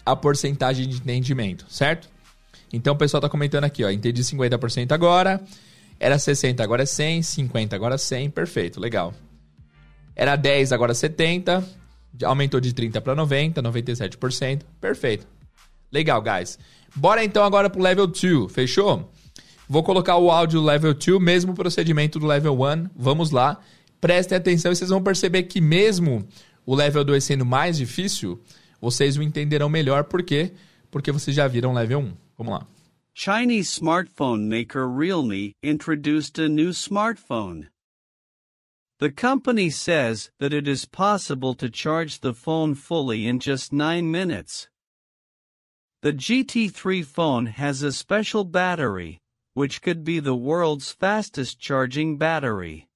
[0.05, 2.09] a porcentagem de entendimento, certo?
[2.73, 5.41] Então o pessoal está comentando aqui, ó, entendi 50% agora,
[6.01, 9.15] era 60, agora é 100, 50, agora 100, perfeito, legal.
[10.17, 11.65] Era 10, agora 70,
[12.25, 15.27] aumentou de 30 para 90, 97%, perfeito.
[15.91, 16.59] Legal, guys.
[16.95, 19.11] Bora então agora pro level 2, fechou?
[19.69, 22.91] Vou colocar o áudio do level 2, mesmo procedimento do level 1.
[22.97, 23.59] Vamos lá.
[24.01, 26.27] Prestem atenção e vocês vão perceber que mesmo
[26.65, 28.41] o level 2 sendo mais difícil,
[28.81, 30.53] vocês o entenderão melhor por quê?
[30.91, 32.13] Porque vocês já viram level 1.
[32.39, 32.67] Vamos lá.
[33.15, 37.69] Chinese smartphone maker Realme introduced a new smartphone.
[38.99, 44.11] The company says that it is possible to charge the phone fully in just 9
[44.11, 44.69] minutes.
[46.03, 49.19] The GT3 phone has a special battery,
[49.55, 52.89] which could be the world's fastest charging battery.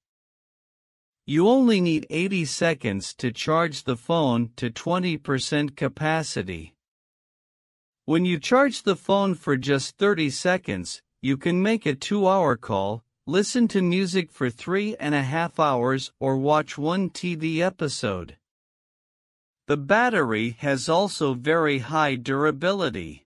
[1.29, 6.73] You only need 80 seconds to charge the phone to 20% capacity.
[8.05, 13.03] When you charge the phone for just 30 seconds, you can make a 2-hour call,
[13.25, 18.37] listen to music for three and a half hours or watch one TV episode.
[19.67, 23.25] The battery has also very high durability.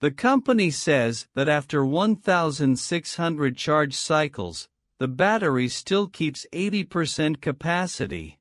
[0.00, 4.70] The company says that after 1,600 charge cycles,
[5.02, 8.38] the battery still keeps 80% capacity.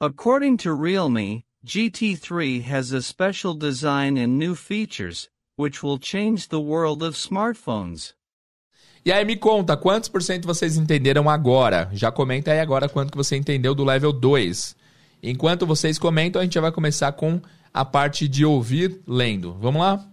[0.00, 6.58] According to Realme, GT3 has a special design and new features, which will change the
[6.58, 8.14] world of smartphones.
[9.04, 11.88] E aí me conta, quantos por cento vocês entenderam agora?
[11.92, 14.74] Já comenta aí agora quanto que você entendeu do level 2.
[15.22, 17.40] Enquanto vocês comentam, a gente já vai começar com
[17.72, 19.56] a parte de ouvir lendo.
[19.60, 20.04] Vamos lá?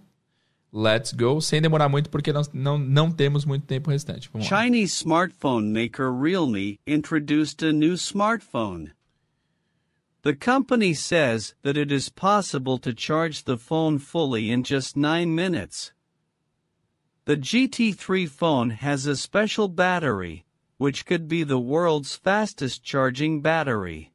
[0.72, 4.30] Let's go, sem demorar muito porque nós não, não temos muito tempo restante.
[4.32, 4.48] Vamos.
[4.48, 8.92] Chinese smartphone maker Realme introduced a new smartphone.
[10.24, 15.34] The company says that it is possible to charge the phone fully in just 9
[15.34, 15.94] minutes.
[17.24, 20.46] The GT3 phone has a special battery,
[20.78, 24.12] which could be the world's fastest charging battery.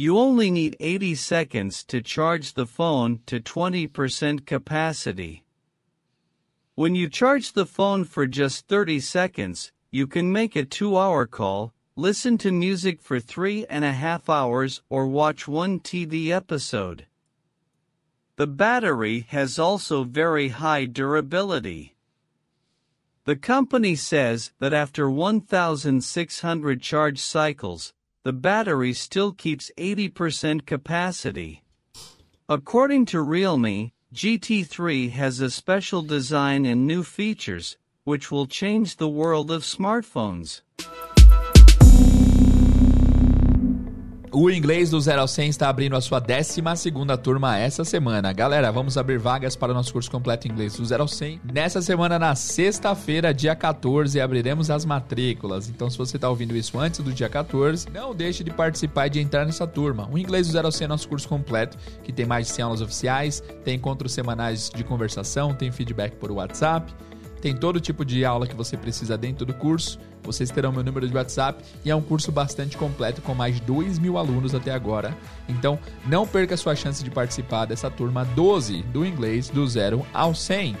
[0.00, 5.42] You only need 80 seconds to charge the phone to 20% capacity.
[6.76, 11.26] When you charge the phone for just 30 seconds, you can make a 2 hour
[11.26, 17.06] call, listen to music for three and a half hours, or watch one TV episode.
[18.36, 21.96] The battery has also very high durability.
[23.24, 27.94] The company says that after 1,600 charge cycles,
[28.28, 31.62] the battery still keeps 80% capacity.
[32.46, 39.08] According to Realme, GT3 has a special design and new features, which will change the
[39.08, 40.60] world of smartphones.
[44.40, 46.62] O inglês do 0 ao 100 está abrindo a sua 12
[47.20, 48.32] turma essa semana.
[48.32, 51.40] Galera, vamos abrir vagas para o nosso curso completo inglês do 0 ao 100.
[51.52, 55.68] Nessa semana, na sexta-feira, dia 14, abriremos as matrículas.
[55.68, 59.10] Então, se você está ouvindo isso antes do dia 14, não deixe de participar e
[59.10, 60.08] de entrar nessa turma.
[60.08, 62.64] O inglês do 0 ao 100 é nosso curso completo, que tem mais de 100
[62.64, 66.94] aulas oficiais, tem encontros semanais de conversação, tem feedback por WhatsApp
[67.40, 69.98] tem todo tipo de aula que você precisa dentro do curso.
[70.22, 73.62] Vocês terão meu número de WhatsApp e é um curso bastante completo com mais de
[73.62, 75.16] 2 mil alunos até agora.
[75.48, 80.34] Então não perca sua chance de participar dessa turma 12 do inglês do zero ao
[80.34, 80.76] 100.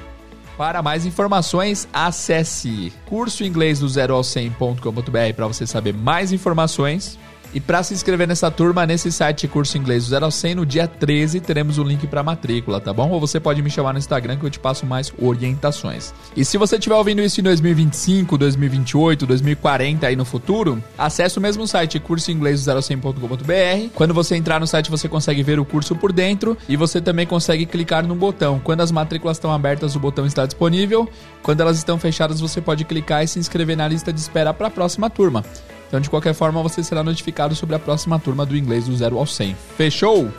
[0.58, 7.16] Para mais informações, acesse curso inglês do zero ao 100.com.br para você saber mais informações.
[7.54, 10.66] E para se inscrever nessa turma, nesse site Curso Inglês do 0 ao 100, no
[10.66, 13.08] dia 13 teremos o link para matrícula, tá bom?
[13.10, 16.12] Ou você pode me chamar no Instagram que eu te passo mais orientações.
[16.36, 21.40] E se você estiver ouvindo isso em 2025, 2028, 2040 aí no futuro, acesse o
[21.40, 23.92] mesmo site Curso Inglês do 0 ao 100.com.br.
[23.94, 27.26] Quando você entrar no site, você consegue ver o curso por dentro e você também
[27.26, 28.60] consegue clicar no botão.
[28.62, 31.08] Quando as matrículas estão abertas, o botão está disponível.
[31.42, 34.66] Quando elas estão fechadas, você pode clicar e se inscrever na lista de espera para
[34.66, 35.44] a próxima turma.
[35.88, 39.18] Então, de qualquer forma, você será notificado sobre a próxima turma do inglês do 0
[39.18, 39.54] ao 100.
[39.76, 40.30] Fechou?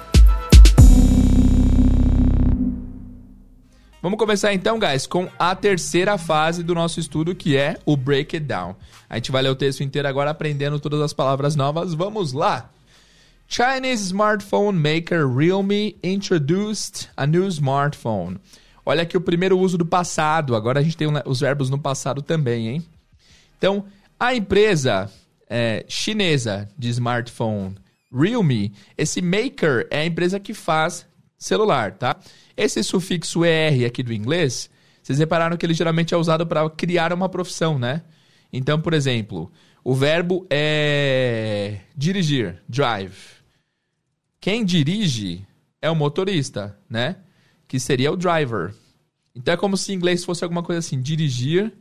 [4.02, 8.36] Vamos começar então, guys, com a terceira fase do nosso estudo, que é o Break
[8.36, 8.76] It Down.
[9.10, 11.96] A gente vai ler o texto inteiro agora aprendendo todas as palavras novas.
[11.96, 12.70] Vamos lá!
[13.48, 18.38] Chinese smartphone maker Realme introduced a new smartphone.
[18.86, 20.56] Olha aqui o primeiro uso do passado.
[20.56, 22.86] Agora a gente tem os verbos no passado também, hein?
[23.58, 23.86] Então,
[24.20, 25.12] a empresa
[25.50, 27.76] é, chinesa de smartphone
[28.12, 31.06] Realme, esse maker é a empresa que faz
[31.38, 32.20] celular, tá?
[32.58, 34.70] Esse sufixo ER aqui do inglês,
[35.02, 38.04] vocês repararam que ele geralmente é usado para criar uma profissão, né?
[38.52, 39.52] Então, por exemplo,
[39.84, 43.16] o verbo é dirigir, drive.
[44.42, 45.46] Quem dirige
[45.82, 47.18] é o motorista, né?
[47.68, 48.74] Que seria o driver.
[49.36, 51.72] Então é como se em inglês fosse alguma coisa assim: dirigir,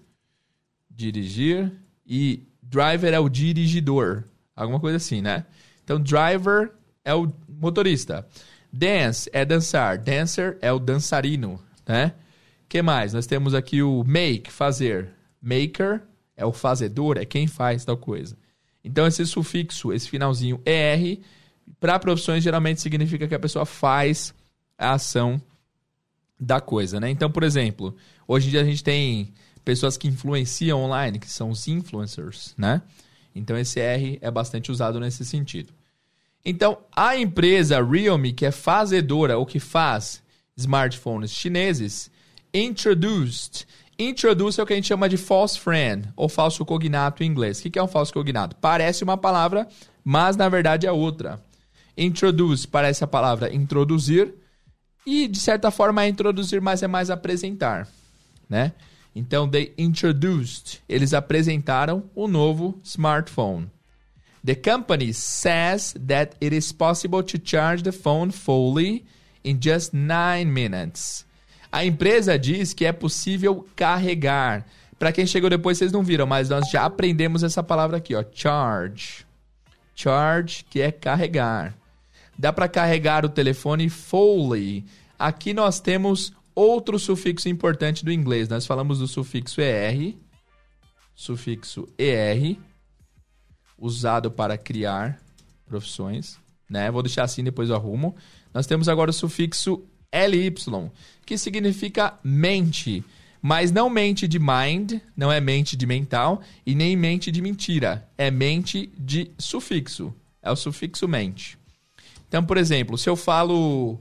[0.91, 1.73] dirigir
[2.07, 4.25] e driver é o dirigidor.
[4.55, 5.45] Alguma coisa assim, né?
[5.85, 6.73] Então, driver
[7.05, 8.27] é o motorista.
[8.73, 9.99] Dance é dançar.
[9.99, 12.13] Dancer é o dançarino, né?
[12.69, 13.15] que mais?
[13.15, 15.11] Nós temos aqui o make, fazer.
[15.41, 16.03] Maker
[16.37, 18.37] é o fazedor, é quem faz tal coisa.
[18.85, 21.19] Então, esse sufixo, esse finalzinho ER,
[21.81, 24.35] para profissões geralmente significa que a pessoa faz
[24.77, 25.41] a ação
[26.39, 27.11] da coisa, né?
[27.11, 29.33] Então, por exemplo, hoje em dia a gente tem
[29.69, 32.81] pessoas que influenciam online, que são os influencers, né?
[33.35, 35.75] Então esse R é bastante usado nesse sentido.
[36.43, 40.23] Então, a empresa Realme, que é fazedora ou que faz
[40.57, 42.11] smartphones chineses,
[42.55, 43.67] introduced.
[43.99, 47.61] Introduce é o que a gente chama de false friend, ou falso cognato em inglês.
[47.61, 48.57] O que é um falso cognato?
[48.57, 49.69] Parece uma palavra,
[50.03, 51.39] mas na verdade é outra.
[51.95, 54.33] Introduce parece a palavra introduzir,
[55.05, 57.87] e de certa forma é introduzir, mas é mais apresentar,
[58.49, 58.73] né?
[59.19, 63.69] Então, they introduced, eles apresentaram o novo smartphone.
[64.45, 69.05] The company says that it is possible to charge the phone fully
[69.45, 71.27] in just 9 minutes.
[71.73, 74.65] A empresa diz que é possível carregar.
[75.01, 78.25] Para quem chegou depois, vocês não viram, mas nós já aprendemos essa palavra aqui, ó,
[78.33, 79.27] charge.
[79.97, 81.75] Charge, que é carregar.
[82.39, 84.85] Dá para carregar o telefone fully.
[85.19, 88.49] Aqui nós temos outro sufixo importante do inglês.
[88.49, 90.17] Nós falamos do sufixo er,
[91.15, 92.57] sufixo er,
[93.79, 95.21] usado para criar
[95.65, 96.37] profissões,
[96.69, 96.91] né?
[96.91, 98.17] Vou deixar assim depois eu arrumo.
[98.53, 100.53] Nós temos agora o sufixo ly,
[101.25, 103.05] que significa mente,
[103.41, 108.09] mas não mente de mind, não é mente de mental e nem mente de mentira,
[108.19, 110.13] é mente de sufixo.
[110.43, 111.57] É o sufixo mente.
[112.27, 114.01] Então, por exemplo, se eu falo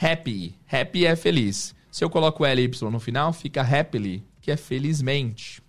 [0.00, 1.74] happy, happy é feliz.
[1.92, 5.62] Se eu coloco ly no final, fica happily, que é felizmente.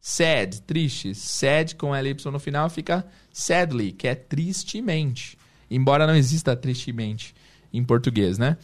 [0.00, 1.14] Sad, triste.
[1.14, 5.36] Sad com ly no final fica sadly, que é tristemente.
[5.70, 7.34] Embora não exista tristemente
[7.70, 8.56] em português, né?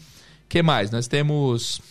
[0.49, 0.91] que mais?
[0.91, 1.83] Nós temos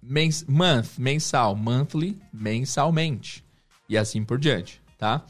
[0.00, 3.44] mens month, mensal, monthly, mensalmente.
[3.88, 5.26] E assim por diante, tá?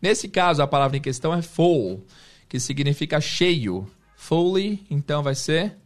[0.00, 2.06] Nesse caso, a palavra em questão é full,
[2.48, 3.90] que significa cheio.
[4.16, 5.81] Fully, então vai ser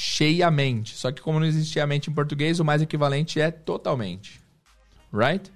[0.00, 0.96] cheiamente.
[0.96, 4.40] Só que como não existia mente em português, o mais equivalente é totalmente.
[5.12, 5.50] Right?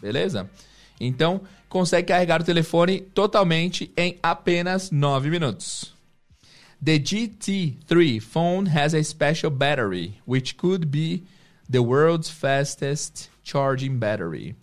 [0.00, 0.50] Beleza?
[0.98, 5.94] Então, consegue carregar o telefone totalmente em apenas 9 minutos.
[6.84, 11.22] The GT3 phone has a special battery, which could be
[11.70, 14.56] the world's fastest charging battery.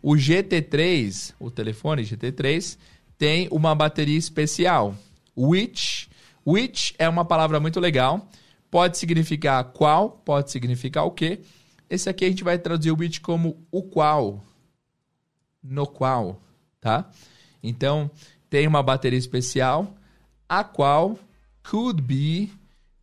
[0.00, 2.78] O GT3, o telefone GT3,
[3.18, 4.94] tem uma bateria especial.
[5.36, 6.08] Which,
[6.46, 8.26] which é uma palavra muito legal.
[8.70, 11.40] Pode significar qual, pode significar o quê.
[11.88, 14.44] Esse aqui a gente vai traduzir o which como o qual,
[15.62, 16.40] no qual,
[16.80, 17.10] tá?
[17.62, 18.10] Então,
[18.50, 19.96] tem uma bateria especial,
[20.48, 21.18] a qual
[21.68, 22.50] Could be.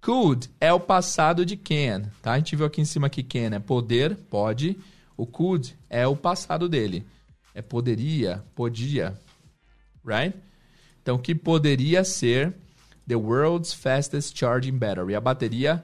[0.01, 2.34] Could é o passado de can, tá?
[2.34, 4.76] A gente viu aqui em cima que can é poder, pode.
[5.16, 7.05] O could é o passado dele.
[7.53, 9.20] É poderia, podia.
[10.03, 10.36] Right?
[10.99, 12.55] Então, que poderia ser
[13.08, 15.16] the world's fastest charging battery.
[15.16, 15.84] A bateria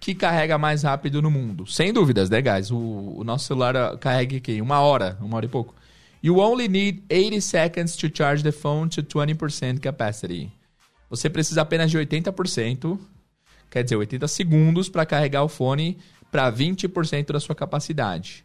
[0.00, 1.66] que carrega mais rápido no mundo.
[1.66, 2.70] Sem dúvidas, né, guys?
[2.70, 2.78] O,
[3.18, 5.74] o nosso celular carrega aqui uma hora, uma hora e pouco.
[6.22, 10.50] You only need 80 seconds to charge the phone to 20% capacity.
[11.08, 12.98] Você precisa apenas de 80%,
[13.70, 15.98] quer dizer, 80 segundos para carregar o fone
[16.30, 18.44] para 20% da sua capacidade.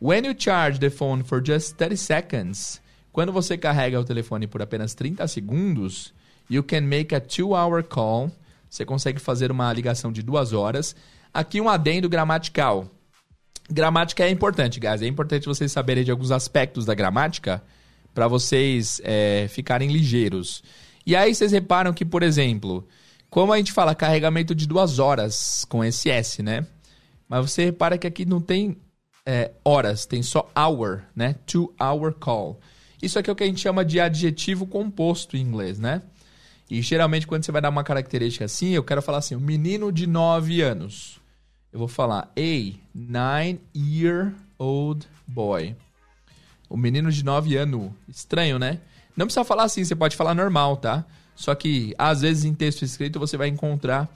[0.00, 2.82] When you charge the phone for just 30 seconds,
[3.12, 6.12] quando você carrega o telefone por apenas 30 segundos,
[6.50, 8.30] you can make a two-hour call.
[8.68, 10.94] Você consegue fazer uma ligação de duas horas.
[11.32, 12.90] Aqui um adendo gramatical.
[13.70, 15.00] Gramática é importante, guys.
[15.00, 17.62] É importante vocês saberem de alguns aspectos da gramática
[18.12, 20.62] para vocês é, ficarem ligeiros.
[21.06, 22.86] E aí vocês reparam que, por exemplo,
[23.28, 26.66] como a gente fala carregamento de duas horas com esse S, né?
[27.28, 28.76] Mas você repara que aqui não tem
[29.24, 31.36] é, horas, tem só hour, né?
[31.46, 32.58] Two hour call.
[33.00, 36.02] Isso aqui é o que a gente chama de adjetivo composto em inglês, né?
[36.70, 39.90] E geralmente quando você vai dar uma característica assim, eu quero falar assim, um menino
[39.90, 41.20] de 9 anos.
[41.72, 45.74] Eu vou falar a nine year old boy.
[46.68, 47.90] O menino de 9 anos.
[48.08, 48.80] Estranho, né?
[49.16, 51.04] Não precisa falar assim, você pode falar normal, tá?
[51.34, 54.08] Só que às vezes em texto escrito você vai encontrar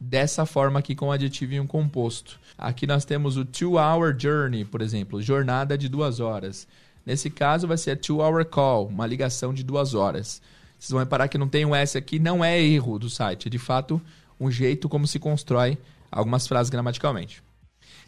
[0.00, 2.38] dessa forma aqui com o adjetivo em um composto.
[2.56, 6.66] Aqui nós temos o two hour journey, por exemplo, jornada de duas horas.
[7.04, 10.40] Nesse caso vai ser a two hour call, uma ligação de duas horas.
[10.78, 13.50] Vocês vão reparar que não tem um S aqui, não é erro do site, é
[13.50, 14.00] de fato
[14.38, 15.76] um jeito como se constrói
[16.10, 17.42] algumas frases gramaticalmente.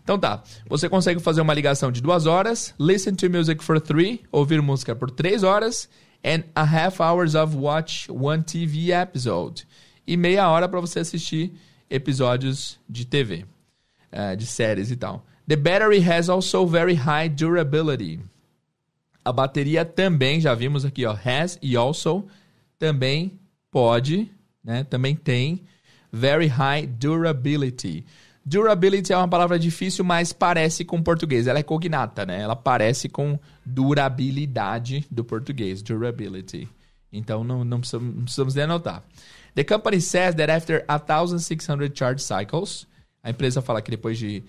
[0.02, 4.22] Então tá, você consegue fazer uma ligação de duas horas, listen to music for three,
[4.32, 5.88] ouvir música por três horas
[6.24, 9.66] and a half hours of watch one TV episode.
[10.06, 11.52] E meia hora para você assistir
[11.88, 13.44] episódios de TV,
[14.12, 15.24] uh, de séries e tal.
[15.46, 18.20] The battery has also very high durability.
[19.24, 22.26] A bateria também, já vimos aqui, ó, has e also
[22.80, 23.38] também
[23.70, 24.28] pode,
[24.64, 24.82] né?
[24.84, 25.62] Também tem
[26.10, 28.06] very high durability.
[28.44, 31.46] Durability é uma palavra difícil, mas parece com português.
[31.46, 32.40] Ela é cognata, né?
[32.40, 36.66] Ela parece com durabilidade do português, durability.
[37.12, 39.02] Então não, não, precisamos, não precisamos nem anotar.
[39.54, 42.86] The company says that after 1,600 charge cycles,
[43.22, 44.42] a empresa fala que depois de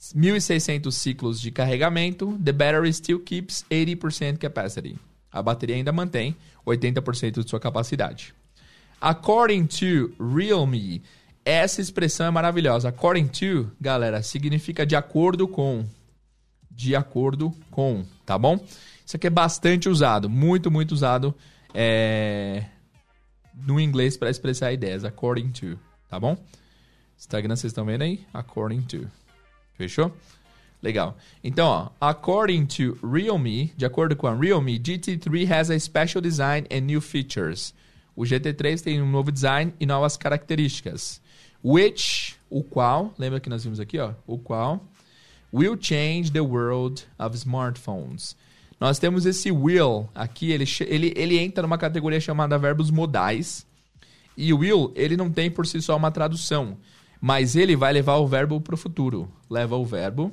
[0.00, 4.98] 1.600 ciclos de carregamento, the battery still keeps 80% capacity.
[5.32, 8.34] A bateria ainda mantém 80% de sua capacidade.
[9.00, 11.02] According to Realme,
[11.44, 12.88] essa expressão é maravilhosa.
[12.88, 15.84] According to, galera, significa de acordo com.
[16.70, 18.64] De acordo com, tá bom?
[19.04, 21.34] Isso aqui é bastante usado, muito, muito usado
[21.74, 22.66] é,
[23.54, 25.04] no inglês para expressar ideias.
[25.04, 26.36] According to, tá bom?
[27.16, 28.24] Instagram, vocês estão vendo aí?
[28.32, 29.10] According to.
[29.74, 30.14] Fechou?
[30.80, 31.16] Legal.
[31.42, 36.66] Então, ó, according to Realme, de acordo com a Realme, GT3 has a special design
[36.70, 37.74] and new features.
[38.14, 41.20] O GT3 tem um novo design e novas características.
[41.64, 44.84] Which, o qual, lembra que nós vimos aqui, ó, o qual
[45.52, 48.36] will change the world of smartphones.
[48.80, 53.66] Nós temos esse will aqui, ele, ele, ele entra numa categoria chamada verbos modais.
[54.36, 56.76] E will, ele não tem por si só uma tradução,
[57.20, 59.28] mas ele vai levar o verbo para o futuro.
[59.50, 60.32] Leva o verbo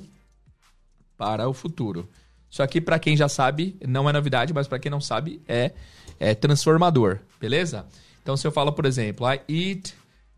[1.16, 2.08] para o futuro.
[2.50, 5.72] Isso aqui, para quem já sabe, não é novidade, mas para quem não sabe, é,
[6.18, 7.86] é transformador, beleza?
[8.22, 9.94] Então, se eu falo, por exemplo, I eat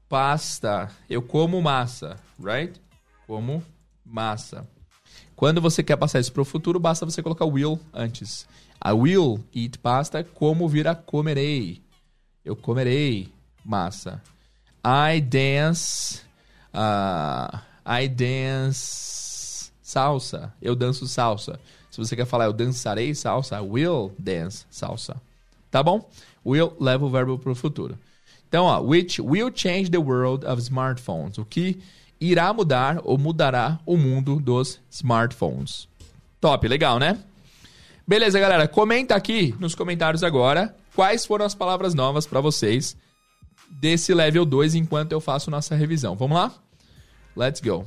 [0.08, 2.80] pasta, eu como massa, right?
[3.26, 3.62] Como
[4.04, 4.66] massa.
[5.36, 8.46] Quando você quer passar isso para o futuro, basta você colocar will antes.
[8.84, 11.82] I will eat pasta, como vira comerei.
[12.44, 13.32] Eu comerei
[13.64, 14.22] massa.
[14.84, 16.22] I dance.
[16.74, 19.17] Uh, I dance
[19.88, 20.52] salsa.
[20.60, 21.58] Eu danço salsa.
[21.90, 25.16] Se você quer falar eu dançarei salsa, will dance salsa.
[25.70, 26.06] Tá bom?
[26.44, 27.98] Will leva o verbo para o futuro.
[28.46, 31.38] Então, ó, which will change the world of smartphones.
[31.38, 31.80] O que
[32.20, 35.88] irá mudar ou mudará o mundo dos smartphones.
[36.38, 37.18] Top, legal, né?
[38.06, 38.68] Beleza, galera.
[38.68, 42.94] Comenta aqui nos comentários agora quais foram as palavras novas para vocês
[43.70, 46.14] desse level 2 enquanto eu faço nossa revisão.
[46.14, 46.52] Vamos lá?
[47.34, 47.86] Let's go.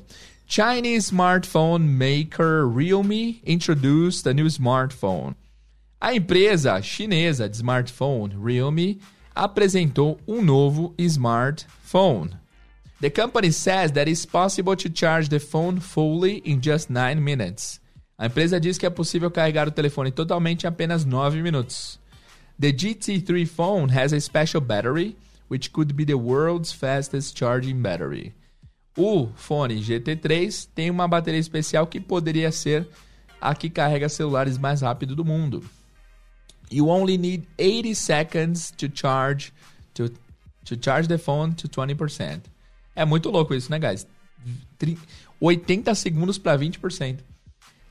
[0.52, 5.36] Chinese smartphone maker Realme introduced a new smartphone.
[6.02, 9.00] A empresa chinesa de smartphone Realme
[9.34, 12.38] apresentou um novo smartphone.
[13.00, 17.80] The company says that it's possible to charge the phone fully in just 9 minutes.
[18.20, 21.98] A empresa diz que é possível carregar o telefone totalmente em apenas 9 minutos.
[22.60, 25.16] The GT3 phone has a special battery,
[25.48, 28.34] which could be the world's fastest charging battery.
[28.98, 32.88] O fone GT3 tem uma bateria especial que poderia ser
[33.40, 35.64] a que carrega celulares mais rápido do mundo.
[36.72, 39.54] You only need 80 seconds to charge
[39.94, 40.10] to,
[40.66, 42.42] to charge the phone to 20%.
[42.96, 44.06] É muito louco isso, né, guys?
[45.40, 47.20] 80 segundos para 20%.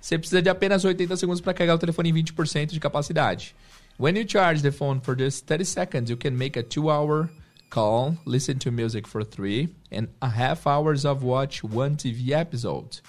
[0.01, 3.55] Você precisa de apenas 80 segundos para carregar o telefone em 20% de capacidade.
[3.99, 7.29] When you charge the phone for just 30 seconds, you can make a 2-hour
[7.71, 13.01] call, listen to music for three, and a half hours of watch one TV episode.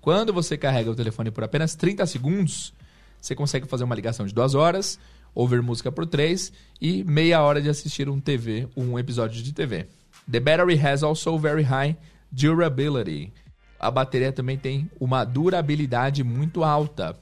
[0.00, 2.72] Quando você carrega o telefone por apenas 30 segundos,
[3.20, 4.98] você consegue fazer uma ligação de duas horas,
[5.34, 9.86] ouvir música por três e meia hora de assistir um TV, um episódio de TV.
[10.30, 11.96] The battery has also very high
[12.30, 13.32] durability.
[13.80, 17.16] A bateria também tem uma durabilidade muito alta.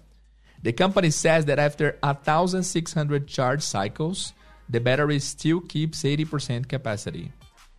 [0.62, 4.34] The company says that after 1600 charge cycles,
[4.71, 7.33] the battery still keeps 80% capacity.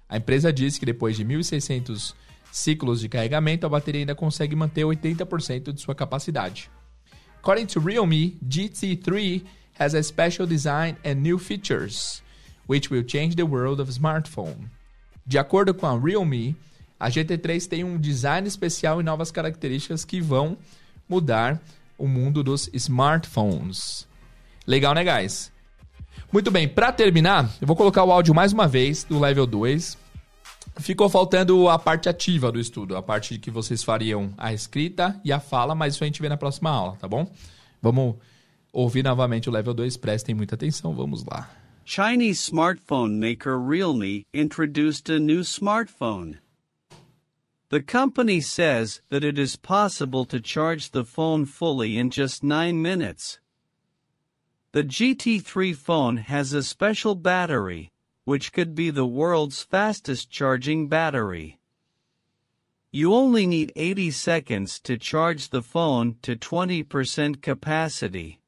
[0.10, 2.14] A empresa diz que depois de 1.600
[2.52, 6.70] ciclos de carregamento, a bateria ainda consegue manter 80% de sua capacidade.
[7.40, 9.44] According to Realme, GT3
[9.80, 12.22] has a special design and new features,
[12.68, 14.70] which will change the world of smartphone.
[15.26, 16.56] De acordo com a Realme,
[17.00, 20.58] a GT3 tem um design especial e novas características que vão
[21.08, 21.60] mudar
[21.98, 24.08] o mundo dos smartphones.
[24.68, 25.51] Legal, né, guys?
[26.32, 29.98] Muito bem, para terminar, eu vou colocar o áudio mais uma vez do level 2.
[30.78, 35.34] Ficou faltando a parte ativa do estudo, a parte que vocês fariam a escrita e
[35.34, 37.30] a fala, mas isso a gente vê na próxima aula, tá bom?
[37.82, 38.16] Vamos
[38.72, 41.50] ouvir novamente o level 2, prestem muita atenção, vamos lá.
[41.84, 46.38] Chinese smartphone maker Realme introduced a new smartphone.
[47.68, 52.82] The company says that it is possible to charge the phone fully in just 9
[52.82, 53.41] minutes.
[54.74, 57.92] The GT3 phone has a special battery,
[58.24, 61.60] which could be the world's fastest charging battery.
[62.90, 68.40] You only need 80 seconds to charge the phone to 20% capacity.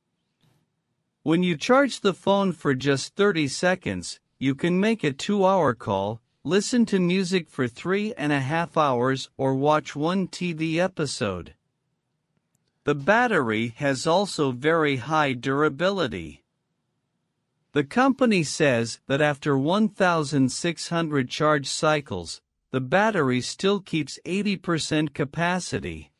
[1.23, 5.73] When you charge the phone for just 30 seconds, you can make a 2 hour
[5.73, 11.53] call, listen to music for three and a half hours, or watch one TV episode.
[12.85, 16.43] The battery has also very high durability.
[17.71, 26.11] The company says that after 1,600 charge cycles, the battery still keeps 80% capacity.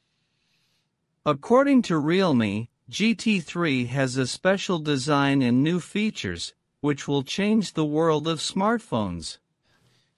[1.26, 7.86] According to Realme, GT3 has a special design and new features, which will change the
[7.86, 9.38] world of smartphones.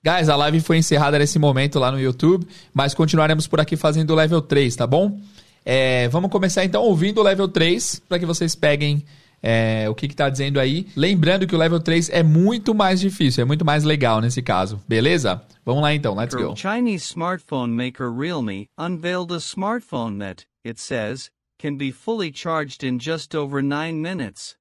[0.03, 4.11] Guys, a live foi encerrada nesse momento lá no YouTube, mas continuaremos por aqui fazendo
[4.11, 5.19] o level 3, tá bom?
[5.65, 9.03] É, vamos começar então ouvindo o level 3, para que vocês peguem
[9.41, 10.87] é, o que está dizendo aí.
[10.95, 14.79] Lembrando que o level 3 é muito mais difícil, é muito mais legal nesse caso,
[14.87, 15.41] beleza?
[15.65, 16.55] Vamos lá então, let's go.
[16.55, 22.99] Chinese smartphone maker Realme unveiled a smartphone that, it says, can be fully charged in
[22.99, 24.55] just over 9 minutes.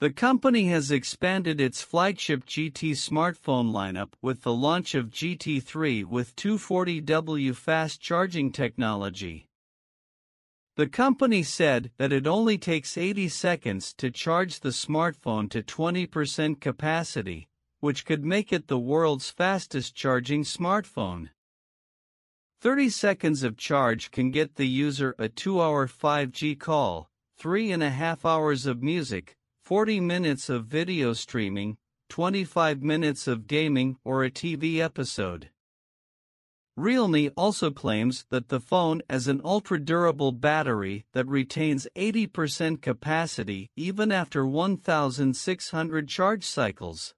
[0.00, 6.34] The company has expanded its flagship GT smartphone lineup with the launch of GT3 with
[6.34, 9.46] 240W fast charging technology.
[10.74, 16.60] The company said that it only takes 80 seconds to charge the smartphone to 20%
[16.60, 17.48] capacity,
[17.80, 21.28] which could make it the world's fastest charging smartphone.
[22.62, 28.64] 30 seconds of charge can get the user a 2 hour 5G call, 3.5 hours
[28.64, 31.76] of music, 40 minutes of video streaming,
[32.08, 35.50] 25 minutes of gaming or a TV episode.
[36.76, 44.10] Realme also claims that the phone has an ultra-durable battery that retains 80% capacity even
[44.10, 47.14] after 1,600 charge cycles.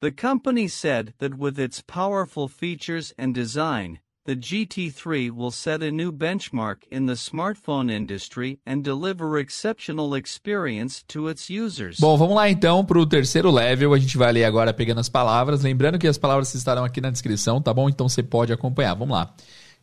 [0.00, 5.90] The company said that with its powerful features and design, the GT3 will set a
[5.90, 11.98] new benchmark in the smartphone industry and deliver exceptional experience to its users.
[11.98, 13.94] Bom, vamos lá então para o terceiro level.
[13.94, 15.62] A gente vai ler agora pegando as palavras.
[15.62, 17.88] Lembrando que as palavras estarão aqui na descrição, tá bom?
[17.88, 18.94] Então você pode acompanhar.
[18.94, 19.34] Vamos lá.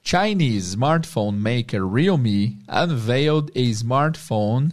[0.03, 4.71] Chinese smartphone maker Realme unveiled a smartphone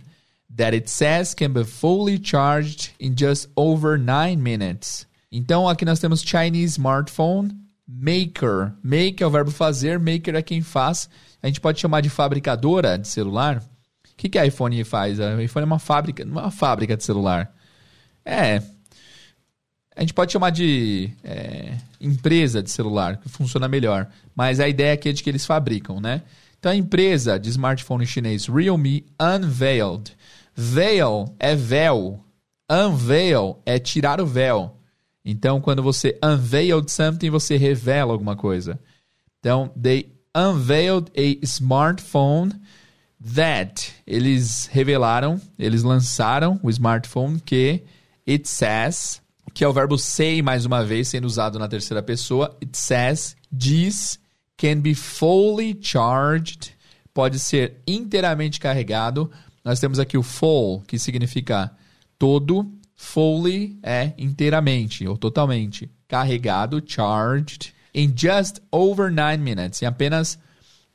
[0.54, 5.06] that it says can be fully charged in just over 9 minutes.
[5.32, 8.72] Então aqui nós temos Chinese smartphone maker.
[8.82, 11.08] Make é o verbo fazer, maker é quem faz.
[11.42, 13.58] A gente pode chamar de fabricadora de celular.
[13.58, 15.20] O que, que a iPhone faz?
[15.20, 17.52] A iPhone é uma fábrica, é uma fábrica de celular.
[18.24, 18.62] É.
[19.96, 24.08] A gente pode chamar de é, empresa de celular, que funciona melhor.
[24.34, 26.22] Mas a ideia aqui é de que eles fabricam, né?
[26.58, 30.16] Então a empresa de smartphone chinês Realme unveiled.
[30.54, 32.24] Veil é véu.
[32.70, 34.74] Unveil é tirar o véu.
[35.24, 38.78] Então, quando você unveiled something, você revela alguma coisa.
[39.38, 42.52] Então, they unveiled a smartphone
[43.34, 47.82] that eles revelaram, eles lançaram o smartphone que
[48.28, 49.22] it says,
[49.54, 53.36] que é o verbo say mais uma vez sendo usado na terceira pessoa, it says
[53.50, 54.18] diz
[54.58, 56.74] can be fully charged,
[57.14, 59.30] pode ser inteiramente carregado.
[59.64, 61.70] Nós temos aqui o full, que significa
[62.18, 70.38] todo, fully é inteiramente ou totalmente carregado, charged, in just over 9 minutes, em apenas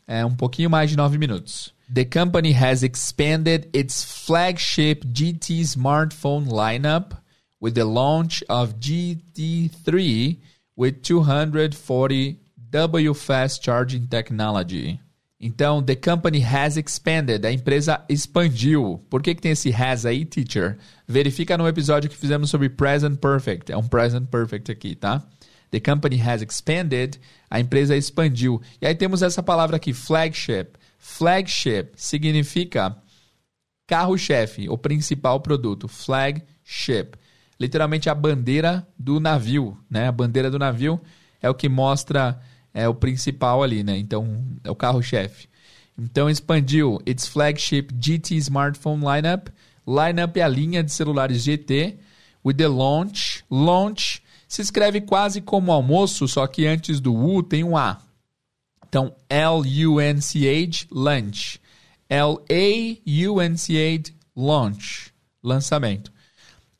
[0.08, 1.74] é, um pouquinho mais de 9 minutos.
[1.91, 7.18] The company has expanded its flagship GT smartphone lineup
[7.60, 10.38] with the launch of GT3
[10.76, 15.00] with 240W fast charging technology.
[15.42, 17.46] Então, the company has expanded.
[17.46, 19.02] A empresa expandiu.
[19.10, 20.78] Por que, que tem esse has aí, teacher?
[21.08, 23.72] Verifica no episódio que fizemos sobre present perfect.
[23.72, 25.26] É um present perfect aqui, tá?
[25.72, 27.20] The company has expanded.
[27.50, 28.62] A empresa expandiu.
[28.82, 30.72] E aí temos essa palavra aqui, flagship.
[30.98, 32.98] Flagship significa
[33.88, 35.88] carro-chefe, o principal produto.
[35.88, 37.12] Flagship.
[37.58, 40.10] Literalmente a bandeira do navio, né?
[40.10, 41.00] A bandeira do navio
[41.42, 42.40] é o que mostra
[42.80, 43.98] é o principal ali, né?
[43.98, 45.50] Então, é o carro-chefe.
[45.98, 49.50] Então, expandiu its flagship GT smartphone lineup.
[49.86, 51.98] Lineup é a linha de celulares GT.
[52.44, 53.44] With the launch.
[53.50, 58.02] Launch se escreve quase como almoço, só que antes do U tem um A.
[58.88, 61.60] Então, L-U-N-C-H, lunch.
[62.10, 65.14] L-A-U-N-C-H, launch.
[65.44, 66.12] Lançamento.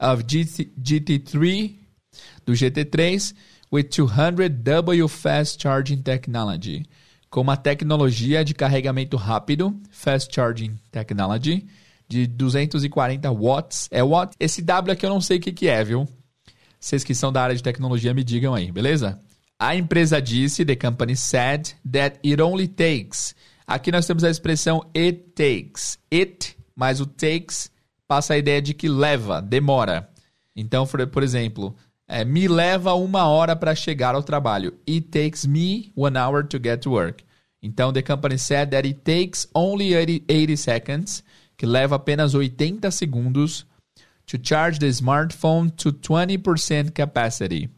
[0.02, 1.76] Of GT, GT3,
[2.46, 3.36] do GT3
[3.72, 6.86] with 200W fast charging technology,
[7.30, 11.68] com uma tecnologia de carregamento rápido, fast charging technology,
[12.08, 13.88] de 240 watts.
[13.92, 14.34] É watt.
[14.40, 16.08] Esse W aqui eu não sei o que, que é, viu?
[16.80, 19.20] Vocês que são da área de tecnologia me digam aí, beleza?
[19.60, 23.36] A empresa disse, the company said, that it only takes.
[23.68, 26.00] Aqui nós temos a expressão it takes.
[26.12, 27.70] It mais o takes
[28.08, 30.10] passa a ideia de que leva, demora.
[30.56, 31.76] Então, por exemplo,
[32.10, 34.74] é, me leva uma hora para chegar ao trabalho.
[34.88, 37.24] It takes me one hour to get to work.
[37.62, 41.24] Então, the company said that it takes only 80, 80 seconds,
[41.56, 43.64] que leva apenas 80 segundos,
[44.26, 47.70] to charge the smartphone to 20% capacity.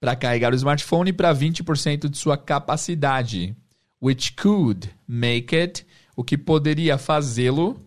[0.00, 3.54] Para carregar o smartphone para 20% de sua capacidade.
[4.00, 5.84] Which could make it,
[6.16, 7.78] o que poderia fazê-lo,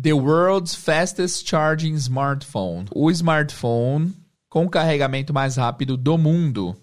[0.00, 2.86] the world's fastest charging smartphone.
[2.94, 4.12] O smartphone
[4.52, 6.76] com o carregamento mais rápido do mundo.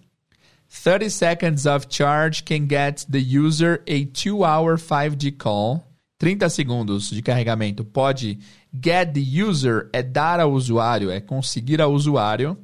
[0.83, 5.85] 30 seconds of charge can get the user a 2-hour 5G call.
[6.17, 8.39] 30 segundos de carregamento pode
[8.73, 12.57] get the user é dar ao usuário, é conseguir ao usuário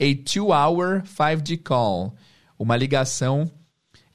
[0.00, 2.14] a 2-hour 5G call,
[2.58, 3.50] uma ligação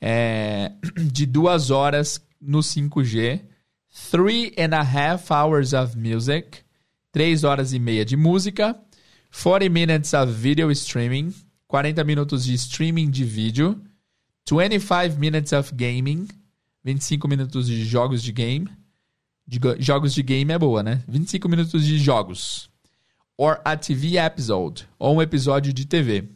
[0.01, 3.41] é, de duas horas no 5G,
[4.09, 6.61] three and a half hours of music,
[7.11, 8.75] 3 horas e meia de música,
[9.31, 11.33] 40 minutes of video streaming,
[11.67, 13.81] 40 minutos de streaming de vídeo,
[14.45, 16.27] 25 minutes of gaming,
[16.83, 18.67] 25 minutos de jogos de game.
[19.47, 21.01] De jogos de game é boa, né?
[21.07, 22.69] 25 minutos de jogos.
[23.37, 26.29] Or a TV episode, ou um episódio de TV.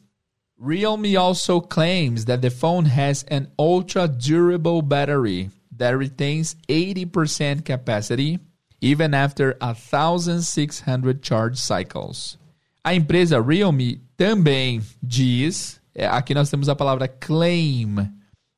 [0.60, 8.40] Realme also claims that the phone has an ultra durable battery that retains 80% capacity
[8.82, 12.38] even after 1600 charge cycles.
[12.86, 17.96] A empresa Realme também diz, é, aqui nós temos a palavra claim,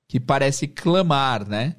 [0.06, 1.78] que parece clamar, né?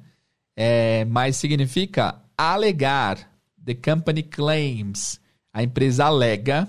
[0.57, 3.19] É, mas significa alegar.
[3.63, 5.21] The company claims.
[5.53, 6.67] A empresa alega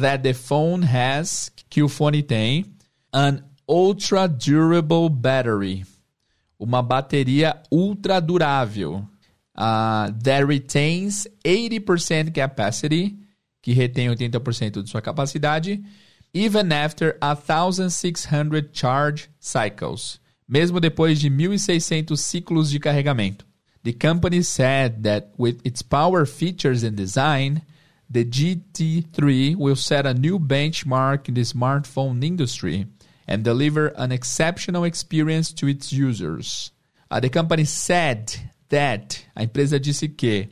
[0.00, 2.64] that the phone has, que o fone tem,
[3.12, 5.86] an ultra durable battery.
[6.58, 9.06] Uma bateria ultra durável.
[9.56, 13.19] Uh, that retains 80% capacity,
[13.62, 15.82] que retém 80% de sua capacidade,
[16.32, 23.46] even after 1600 charge cycles mesmo depois de 1.600 ciclos de carregamento.
[23.84, 27.62] The company said that with its power features and design,
[28.10, 32.88] the GT3 will set a new benchmark in the smartphone industry
[33.28, 36.72] and deliver an exceptional experience to its users.
[37.08, 38.32] Uh, the company said
[38.70, 40.48] that, a empresa disse que,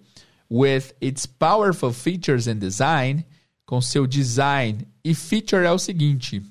[0.51, 3.25] with its powerful features and design,
[3.67, 6.43] com seu design, e feature é o seguinte,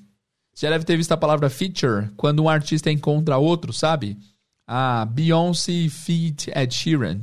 [0.58, 4.18] você já deve ter visto a palavra feature quando um artista encontra outro, sabe?
[4.66, 7.20] Ah, Beyoncé feat Ed Sheeran.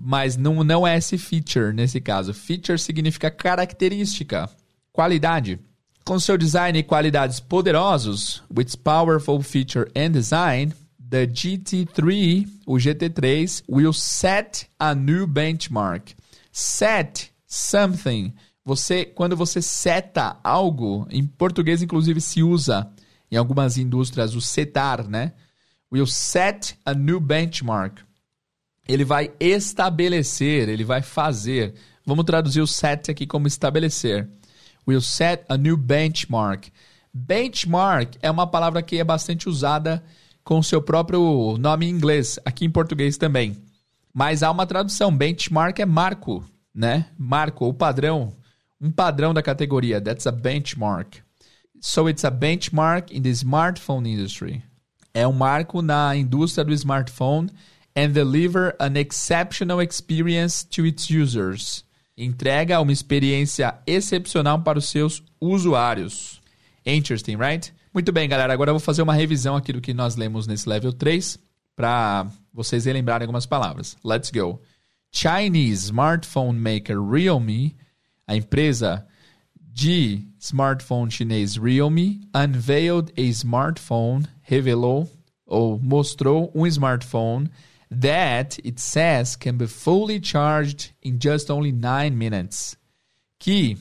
[0.00, 2.32] Mas não, não é esse feature nesse caso.
[2.32, 4.48] Feature significa característica,
[4.92, 5.58] qualidade.
[6.04, 10.72] Com seu design e qualidades poderosos, with powerful feature and design,
[11.10, 16.14] the GT3, o GT3, will set a new benchmark.
[16.52, 18.32] Set something
[18.64, 22.90] você, quando você seta algo, em português inclusive se usa
[23.30, 25.34] em algumas indústrias o setar, né?
[25.92, 27.98] Will set a new benchmark.
[28.88, 31.74] Ele vai estabelecer, ele vai fazer.
[32.06, 34.28] Vamos traduzir o set aqui como estabelecer.
[34.88, 36.68] Will set a new benchmark.
[37.12, 40.02] Benchmark é uma palavra que é bastante usada
[40.44, 43.56] com seu próprio nome em inglês, aqui em português também.
[44.12, 45.14] Mas há uma tradução.
[45.14, 47.06] Benchmark é marco, né?
[47.18, 48.32] Marco, o padrão
[48.84, 50.00] um padrão da categoria.
[50.00, 51.22] That's a benchmark.
[51.80, 54.62] So it's a benchmark in the smartphone industry.
[55.14, 57.50] É um marco na indústria do smartphone
[57.96, 61.84] and deliver an exceptional experience to its users.
[62.16, 66.40] Entrega uma experiência excepcional para os seus usuários.
[66.84, 67.72] Interesting, right?
[67.94, 68.52] Muito bem, galera.
[68.52, 71.38] Agora eu vou fazer uma revisão aqui do que nós lemos nesse level 3
[71.76, 73.96] para vocês relembrarem algumas palavras.
[74.02, 74.60] Let's go.
[75.12, 77.76] Chinese smartphone maker Realme
[78.26, 79.06] a empresa
[79.56, 85.08] de smartphone chinês Realme unveiled a smartphone, revelou
[85.46, 87.48] ou mostrou um smartphone
[87.90, 92.76] that it says can be fully charged in just only 9 minutes.
[93.38, 93.78] Que,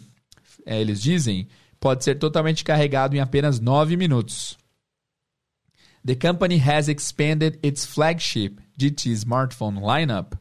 [0.67, 1.47] é, eles dizem,
[1.83, 4.57] pode ser totalmente carregado em apenas 9 minutos.
[6.05, 10.33] The company has expanded its flagship GT smartphone lineup.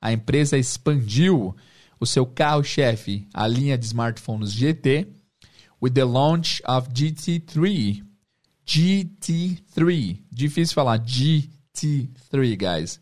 [0.00, 1.56] A empresa expandiu
[1.98, 5.08] o seu carro-chefe, a linha de smartphones GT,
[5.82, 8.04] with the launch of GT3.
[8.64, 10.20] GT3.
[10.30, 13.00] Difícil falar GT3, guys.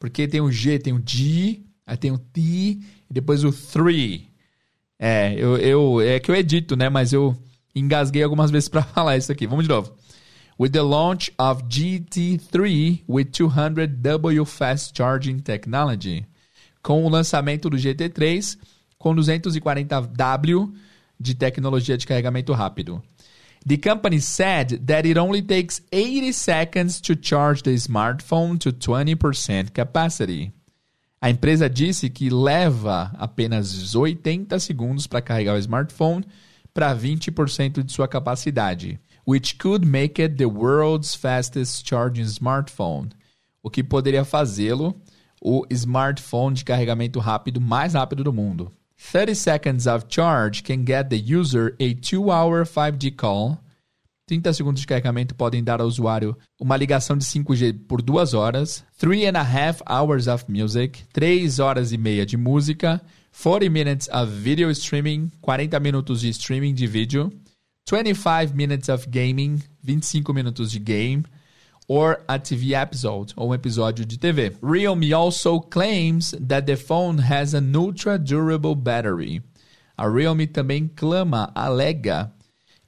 [0.00, 2.80] Porque tem o G, tem o G, aí tem o T e
[3.10, 4.35] depois o 3.
[4.98, 6.88] É, eu, eu, é que eu edito, né?
[6.88, 7.36] Mas eu
[7.74, 9.46] engasguei algumas vezes para falar isso aqui.
[9.46, 9.92] Vamos de novo.
[10.58, 16.24] With the launch of GT3 with 200W fast charging technology
[16.82, 18.56] com o lançamento do GT3
[18.96, 20.72] com 240W
[21.18, 23.02] de tecnologia de carregamento rápido.
[23.66, 29.72] The company said that it only takes 80 seconds to charge the smartphone to 20%
[29.72, 30.52] capacity.
[31.20, 36.24] A empresa disse que leva apenas 80 segundos para carregar o smartphone
[36.74, 43.08] para 20% de sua capacidade, which could make it the world's fastest charging smartphone,
[43.62, 44.94] o que poderia fazê-lo
[45.40, 48.72] o smartphone de carregamento rápido mais rápido do mundo.
[48.96, 53.58] 30 seconds of charge can get the user a 2-hour 5G call.
[54.28, 58.84] 30 segundos de carregamento podem dar ao usuário uma ligação de 5G por 2 horas.
[58.98, 61.04] 3 and a half hours of music.
[61.12, 63.00] 3 horas e meia de música.
[63.40, 65.30] 40 minutes of video streaming.
[65.40, 67.32] 40 minutos de streaming de vídeo.
[67.88, 69.62] 25 minutes of gaming.
[69.80, 71.22] 25 minutos de game
[71.88, 74.56] or a TV episode, ou um episódio de TV.
[74.60, 79.40] Realme also claims that the phone has an ultra durable battery.
[79.96, 82.32] A Realme também clama, alega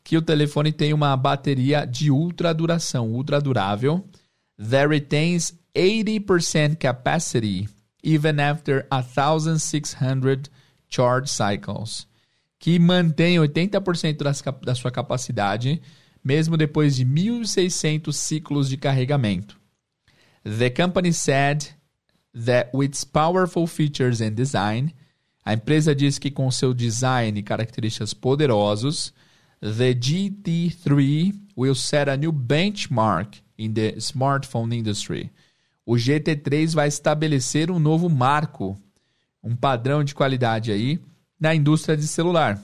[0.08, 4.08] que o telefone tem uma bateria de ultra duração, ultra durável,
[4.56, 7.68] that retains 80% capacity
[8.02, 10.50] even after 1600
[10.88, 12.08] charge cycles,
[12.58, 15.82] que mantém 80% das, da sua capacidade
[16.24, 19.60] mesmo depois de 1600 ciclos de carregamento.
[20.42, 21.66] The company said
[22.46, 24.94] that with its powerful features and design,
[25.44, 29.12] a empresa diz que com seu design e características poderosos,
[29.60, 35.30] the GT3 will set a new benchmark in the smartphone industry.
[35.84, 38.78] O GT3 vai estabelecer um novo marco,
[39.42, 41.00] um padrão de qualidade aí
[41.40, 42.60] na indústria de celular,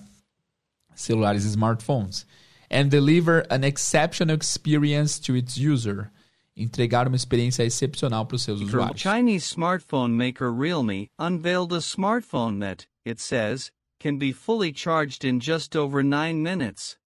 [0.95, 2.27] celulares e smartphones
[2.75, 6.11] and deliver an exceptional experience to its user.
[6.57, 9.01] Entregar uma experiência excepcional para os seus usuários.
[9.01, 13.73] Chinese smartphone maker Realme unveiled a smartphone that, it says,
[14.05, 16.99] can be fully charged in just over 9 minutes.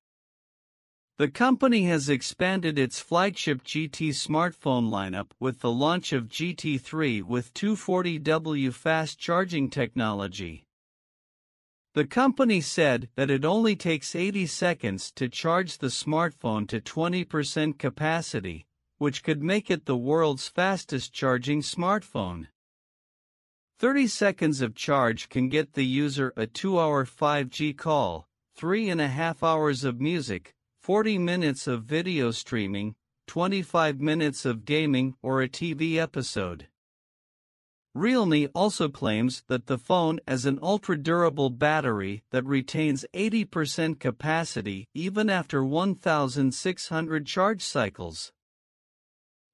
[1.17, 7.55] The company has expanded its flagship GT smartphone lineup with the launch of GT3 with
[7.55, 10.67] 240W fast charging technology.
[11.95, 17.79] The company said that it only takes 80 seconds to charge the smartphone to 20%
[17.79, 22.49] capacity, which could make it the world's fastest charging smartphone.
[23.79, 28.27] 30 seconds of charge can get the user a 2 hour 5G call,
[28.59, 30.53] 3.5 hours of music,
[30.83, 32.97] 40 minutes of video streaming,
[33.29, 36.67] 25 minutes of gaming, or a TV episode.
[37.95, 45.31] Realme also claims that the phone has an ultra-durable battery that retains 80% capacity even
[45.31, 48.33] after 1,600 charge cycles.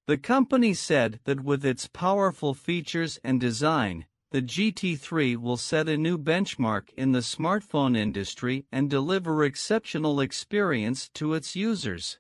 [0.07, 5.97] The company said that with its powerful features and design, the GT3 will set a
[5.97, 12.19] new benchmark in the smartphone industry and deliver exceptional experience to its users.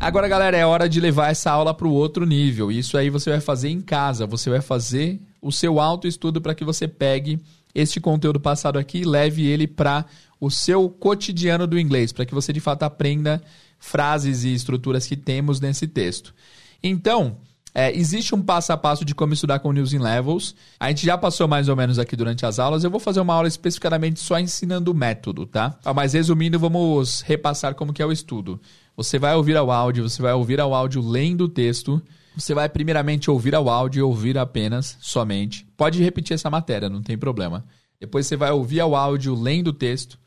[0.00, 2.72] Agora, galera, é hora de levar essa aula para o outro nível.
[2.72, 4.26] Isso aí você vai fazer em casa.
[4.26, 7.38] Você vai fazer o seu autoestudo para que você pegue
[7.72, 10.04] este conteúdo passado aqui e leve ele para
[10.40, 13.40] o seu cotidiano do inglês, para que você de fato aprenda
[13.78, 16.34] frases e estruturas que temos nesse texto.
[16.82, 17.38] Então,
[17.78, 20.54] é, existe um passo a passo de como estudar com News in Levels.
[20.80, 22.82] A gente já passou mais ou menos aqui durante as aulas.
[22.82, 25.78] Eu vou fazer uma aula especificamente só ensinando o método, tá?
[25.94, 28.58] Mas resumindo, vamos repassar como que é o estudo.
[28.96, 32.00] Você vai ouvir ao áudio, você vai ouvir ao áudio lendo o texto.
[32.34, 35.66] Você vai primeiramente ouvir ao áudio e ouvir apenas, somente.
[35.76, 37.62] Pode repetir essa matéria, não tem problema.
[38.00, 40.18] Depois você vai ouvir ao áudio lendo o texto.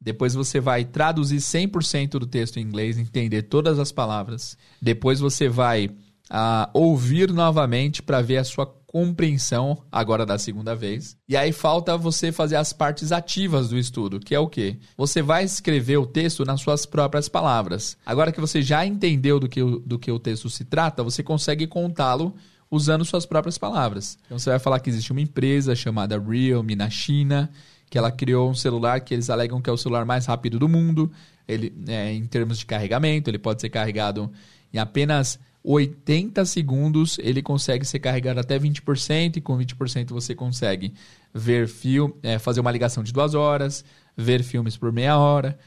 [0.00, 4.56] Depois você vai traduzir 100% do texto em inglês, entender todas as palavras.
[4.80, 5.90] Depois você vai
[6.30, 11.16] uh, ouvir novamente para ver a sua compreensão agora da segunda vez.
[11.28, 14.76] E aí falta você fazer as partes ativas do estudo, que é o quê?
[14.96, 17.96] Você vai escrever o texto nas suas próprias palavras.
[18.06, 21.66] Agora que você já entendeu do que, do que o texto se trata, você consegue
[21.66, 22.36] contá-lo
[22.70, 24.16] usando suas próprias palavras.
[24.26, 27.50] Então você vai falar que existe uma empresa chamada Realme na China,
[27.90, 30.68] que ela criou um celular que eles alegam que é o celular mais rápido do
[30.68, 31.10] mundo.
[31.48, 34.30] Ele, é, em termos de carregamento, ele pode ser carregado
[34.72, 40.92] em apenas 80 segundos ele consegue ser carregado até 20%, e com 20% você consegue
[41.32, 43.82] ver filme, é, fazer uma ligação de duas horas,
[44.14, 45.58] ver filmes por meia hora.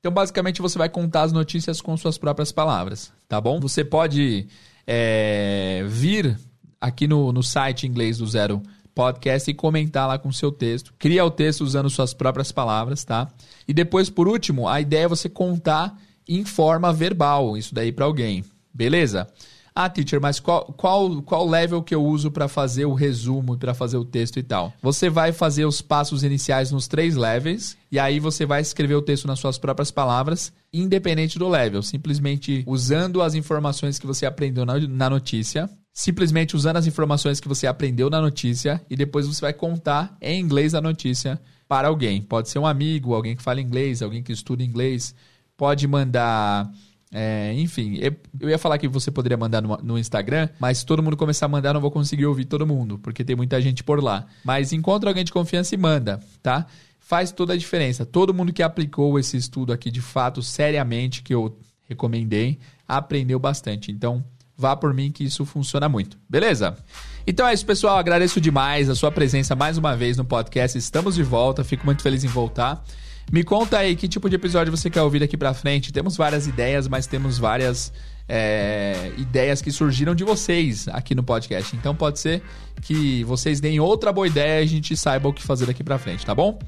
[0.00, 3.60] Então, basicamente, você vai contar as notícias com suas próprias palavras, tá bom?
[3.60, 4.46] Você pode
[4.86, 6.38] é, vir
[6.80, 8.62] aqui no, no site inglês do Zero
[8.94, 10.94] Podcast e comentar lá com seu texto.
[10.98, 13.30] Cria o texto usando suas próprias palavras, tá?
[13.66, 18.04] E depois, por último, a ideia é você contar em forma verbal isso daí para
[18.04, 18.44] alguém.
[18.74, 19.28] Beleza?
[19.76, 23.74] Ah, teacher, mas qual, qual, qual level que eu uso para fazer o resumo, para
[23.74, 24.72] fazer o texto e tal?
[24.80, 29.02] Você vai fazer os passos iniciais nos três levels e aí você vai escrever o
[29.02, 34.64] texto nas suas próprias palavras, independente do level, simplesmente usando as informações que você aprendeu
[34.64, 39.40] na, na notícia, simplesmente usando as informações que você aprendeu na notícia e depois você
[39.40, 42.22] vai contar em inglês a notícia para alguém.
[42.22, 45.16] Pode ser um amigo, alguém que fala inglês, alguém que estuda inglês,
[45.56, 46.70] pode mandar
[47.16, 48.00] é, enfim,
[48.40, 51.48] eu ia falar que você poderia mandar no, Instagram, mas se todo mundo começar a
[51.48, 54.26] mandar, não vou conseguir ouvir todo mundo, porque tem muita gente por lá.
[54.42, 56.66] Mas encontra alguém de confiança e manda, tá?
[56.98, 58.04] Faz toda a diferença.
[58.04, 61.56] Todo mundo que aplicou esse estudo aqui de fato, seriamente, que eu
[61.88, 62.58] recomendei,
[62.88, 63.92] aprendeu bastante.
[63.92, 64.24] Então,
[64.56, 66.18] vá por mim que isso funciona muito.
[66.28, 66.76] Beleza?
[67.24, 67.96] Então é isso, pessoal.
[67.96, 70.76] Agradeço demais a sua presença mais uma vez no podcast.
[70.76, 71.62] Estamos de volta.
[71.62, 72.84] Fico muito feliz em voltar.
[73.32, 75.92] Me conta aí que tipo de episódio você quer ouvir daqui pra frente.
[75.92, 77.92] Temos várias ideias, mas temos várias
[78.28, 81.74] é, ideias que surgiram de vocês aqui no podcast.
[81.76, 82.42] Então pode ser
[82.82, 85.98] que vocês deem outra boa ideia e a gente saiba o que fazer daqui pra
[85.98, 86.58] frente, tá bom?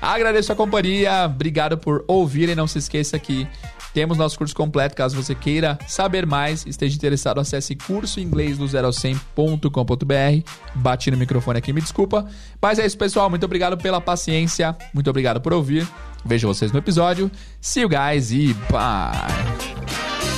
[0.00, 2.54] Agradeço a companhia, obrigado por ouvirem.
[2.54, 3.46] Não se esqueça que
[3.92, 4.94] temos nosso curso completo.
[4.94, 10.50] Caso você queira saber mais, esteja interessado, acesse cursoinglês do 0 100.com.br.
[10.74, 12.26] Bati no microfone aqui, me desculpa.
[12.60, 13.28] Mas é isso, pessoal.
[13.30, 14.76] Muito obrigado pela paciência.
[14.92, 15.86] Muito obrigado por ouvir.
[16.24, 17.30] Vejo vocês no episódio.
[17.60, 20.29] See you guys e bye!